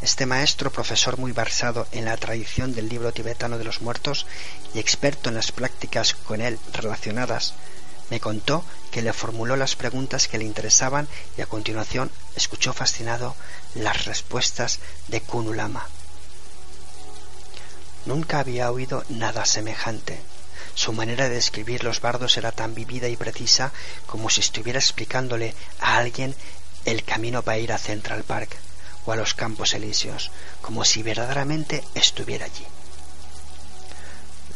Este 0.02 0.26
maestro, 0.26 0.70
profesor 0.70 1.18
muy 1.18 1.32
versado 1.32 1.86
en 1.92 2.04
la 2.04 2.16
tradición 2.16 2.74
del 2.74 2.88
libro 2.88 3.12
tibetano 3.12 3.56
de 3.58 3.64
los 3.64 3.80
muertos 3.80 4.26
y 4.74 4.78
experto 4.78 5.30
en 5.30 5.36
las 5.36 5.52
prácticas 5.52 6.14
con 6.14 6.40
él 6.40 6.58
relacionadas, 6.72 7.54
me 8.10 8.20
contó 8.20 8.62
que 8.90 9.02
le 9.02 9.12
formuló 9.12 9.56
las 9.56 9.74
preguntas 9.74 10.28
que 10.28 10.38
le 10.38 10.44
interesaban 10.44 11.08
y 11.36 11.40
a 11.40 11.46
continuación 11.46 12.10
escuchó 12.36 12.72
fascinado 12.72 13.34
las 13.74 14.04
respuestas 14.04 14.78
de 15.08 15.20
Kunulama. 15.22 15.88
Nunca 18.06 18.38
había 18.38 18.70
oído 18.70 19.04
nada 19.08 19.44
semejante. 19.44 20.20
Su 20.74 20.92
manera 20.92 21.28
de 21.28 21.34
describir 21.34 21.84
los 21.84 22.00
bardos 22.00 22.36
era 22.36 22.52
tan 22.52 22.74
vivida 22.74 23.08
y 23.08 23.16
precisa 23.16 23.72
como 24.06 24.30
si 24.30 24.40
estuviera 24.40 24.78
explicándole 24.78 25.54
a 25.80 25.96
alguien 25.98 26.34
el 26.84 27.04
camino 27.04 27.42
para 27.42 27.58
ir 27.58 27.72
a 27.72 27.78
Central 27.78 28.22
Park 28.22 28.56
o 29.04 29.12
a 29.12 29.16
los 29.16 29.34
Campos 29.34 29.74
Elíseos, 29.74 30.30
como 30.62 30.84
si 30.84 31.02
verdaderamente 31.02 31.84
estuviera 31.94 32.46
allí. 32.46 32.66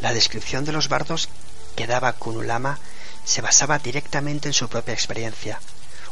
La 0.01 0.15
descripción 0.15 0.65
de 0.65 0.73
los 0.73 0.89
bardos 0.89 1.29
que 1.77 1.87
daba 1.87 2.13
Kunulama 2.13 2.79
se 3.25 3.43
basaba 3.43 3.79
directamente 3.79 4.49
en 4.49 4.55
su 4.55 4.69
propia 4.69 4.95
experiencia. 4.95 5.61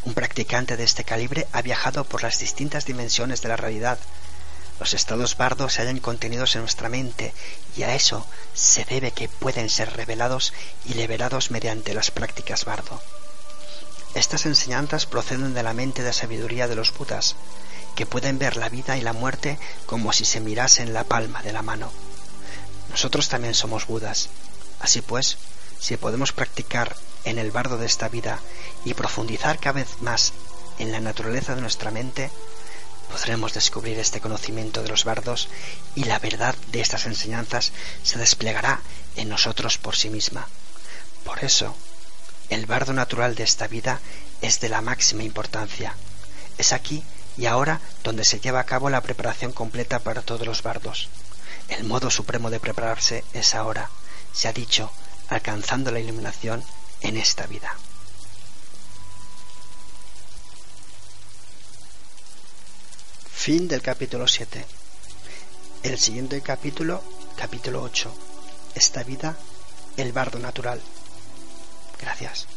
Un 0.05 0.15
practicante 0.15 0.77
de 0.77 0.85
este 0.85 1.05
calibre 1.05 1.47
ha 1.53 1.63
viajado 1.63 2.05
por 2.05 2.23
las 2.23 2.39
distintas 2.39 2.85
dimensiones 2.85 3.43
de 3.43 3.49
la 3.49 3.57
realidad. 3.57 3.99
Los 4.81 4.95
estados 4.95 5.37
bardos 5.37 5.73
se 5.73 5.83
hallan 5.83 5.99
contenidos 5.99 6.55
en 6.55 6.63
nuestra 6.63 6.89
mente 6.89 7.35
y 7.77 7.83
a 7.83 7.95
eso 7.95 8.27
se 8.55 8.85
debe 8.85 9.11
que 9.11 9.29
pueden 9.29 9.69
ser 9.69 9.97
revelados 9.97 10.53
y 10.85 10.95
liberados 10.95 11.51
mediante 11.51 11.95
las 11.95 12.11
prácticas 12.11 12.65
bardo. 12.65 13.01
Estas 14.15 14.47
enseñanzas 14.47 15.07
proceden 15.07 15.55
de 15.55 15.63
la 15.63 15.75
mente 15.75 16.03
de 16.03 16.13
sabiduría 16.13 16.69
de 16.69 16.75
los 16.75 16.93
Budas, 16.97 17.37
que 17.95 18.07
pueden 18.07 18.39
ver 18.39 18.57
la 18.57 18.69
vida 18.69 18.97
y 18.97 19.01
la 19.01 19.13
muerte 19.13 19.59
como 19.87 20.13
si 20.13 20.25
se 20.25 20.41
mirasen 20.41 20.93
la 20.93 21.05
palma 21.05 21.43
de 21.43 21.53
la 21.53 21.63
mano. 21.63 21.91
Nosotros 22.91 23.29
también 23.29 23.55
somos 23.55 23.87
Budas. 23.87 24.29
Así 24.81 25.03
pues, 25.03 25.39
si 25.81 25.97
podemos 25.97 26.33
practicar 26.33 26.97
en 27.25 27.39
el 27.39 27.51
bardo 27.51 27.77
de 27.77 27.87
esta 27.87 28.09
vida 28.09 28.39
y 28.85 28.95
profundizar 28.95 29.59
cada 29.59 29.73
vez 29.73 30.01
más 30.01 30.33
en 30.79 30.93
la 30.93 31.01
naturaleza 31.01 31.55
de 31.55 31.61
nuestra 31.61 31.91
mente, 31.91 32.31
podremos 33.11 33.55
descubrir 33.55 33.99
este 33.99 34.21
conocimiento 34.21 34.83
de 34.83 34.89
los 34.89 35.05
bardos 35.05 35.49
y 35.95 36.05
la 36.05 36.19
verdad 36.19 36.55
de 36.73 36.81
estas 36.81 37.07
enseñanzas 37.07 37.73
se 38.03 38.19
desplegará 38.19 38.81
en 39.17 39.29
nosotros 39.29 39.79
por 39.79 39.97
sí 39.97 40.11
misma. 40.11 40.47
Por 41.25 41.43
eso, 41.45 41.75
el 42.49 42.67
bardo 42.67 42.93
natural 42.93 43.35
de 43.35 43.45
esta 43.45 43.67
vida 43.67 44.01
es 44.41 44.61
de 44.61 44.69
la 44.69 44.81
máxima 44.81 45.23
importancia. 45.23 45.95
Es 46.57 46.73
aquí 46.73 47.03
y 47.37 47.47
ahora 47.47 47.81
donde 48.05 48.25
se 48.25 48.41
lleva 48.41 48.61
a 48.61 48.65
cabo 48.65 48.91
la 48.91 49.01
preparación 49.01 49.53
completa 49.53 49.99
para 49.99 50.23
todos 50.23 50.47
los 50.47 50.63
bardos. 50.63 51.09
El 51.69 51.85
modo 51.85 52.11
supremo 52.11 52.51
de 52.51 52.61
prepararse 52.61 53.25
es 53.33 53.55
ahora, 53.55 53.91
se 54.33 54.49
ha 54.49 54.53
dicho, 54.53 54.91
alcanzando 55.29 55.91
la 55.91 56.01
iluminación 56.01 56.65
en 57.01 57.17
esta 57.17 57.47
vida. 57.47 57.77
Fin 63.39 63.69
del 63.69 63.81
capítulo 63.81 64.27
7. 64.27 64.65
El 65.85 65.97
siguiente 65.97 66.41
capítulo, 66.43 67.01
capítulo 67.37 67.83
8. 67.83 68.13
Esta 68.75 69.05
vida, 69.05 69.37
el 69.97 70.11
bardo 70.13 70.41
natural. 70.41 70.81
Gracias. 72.01 72.49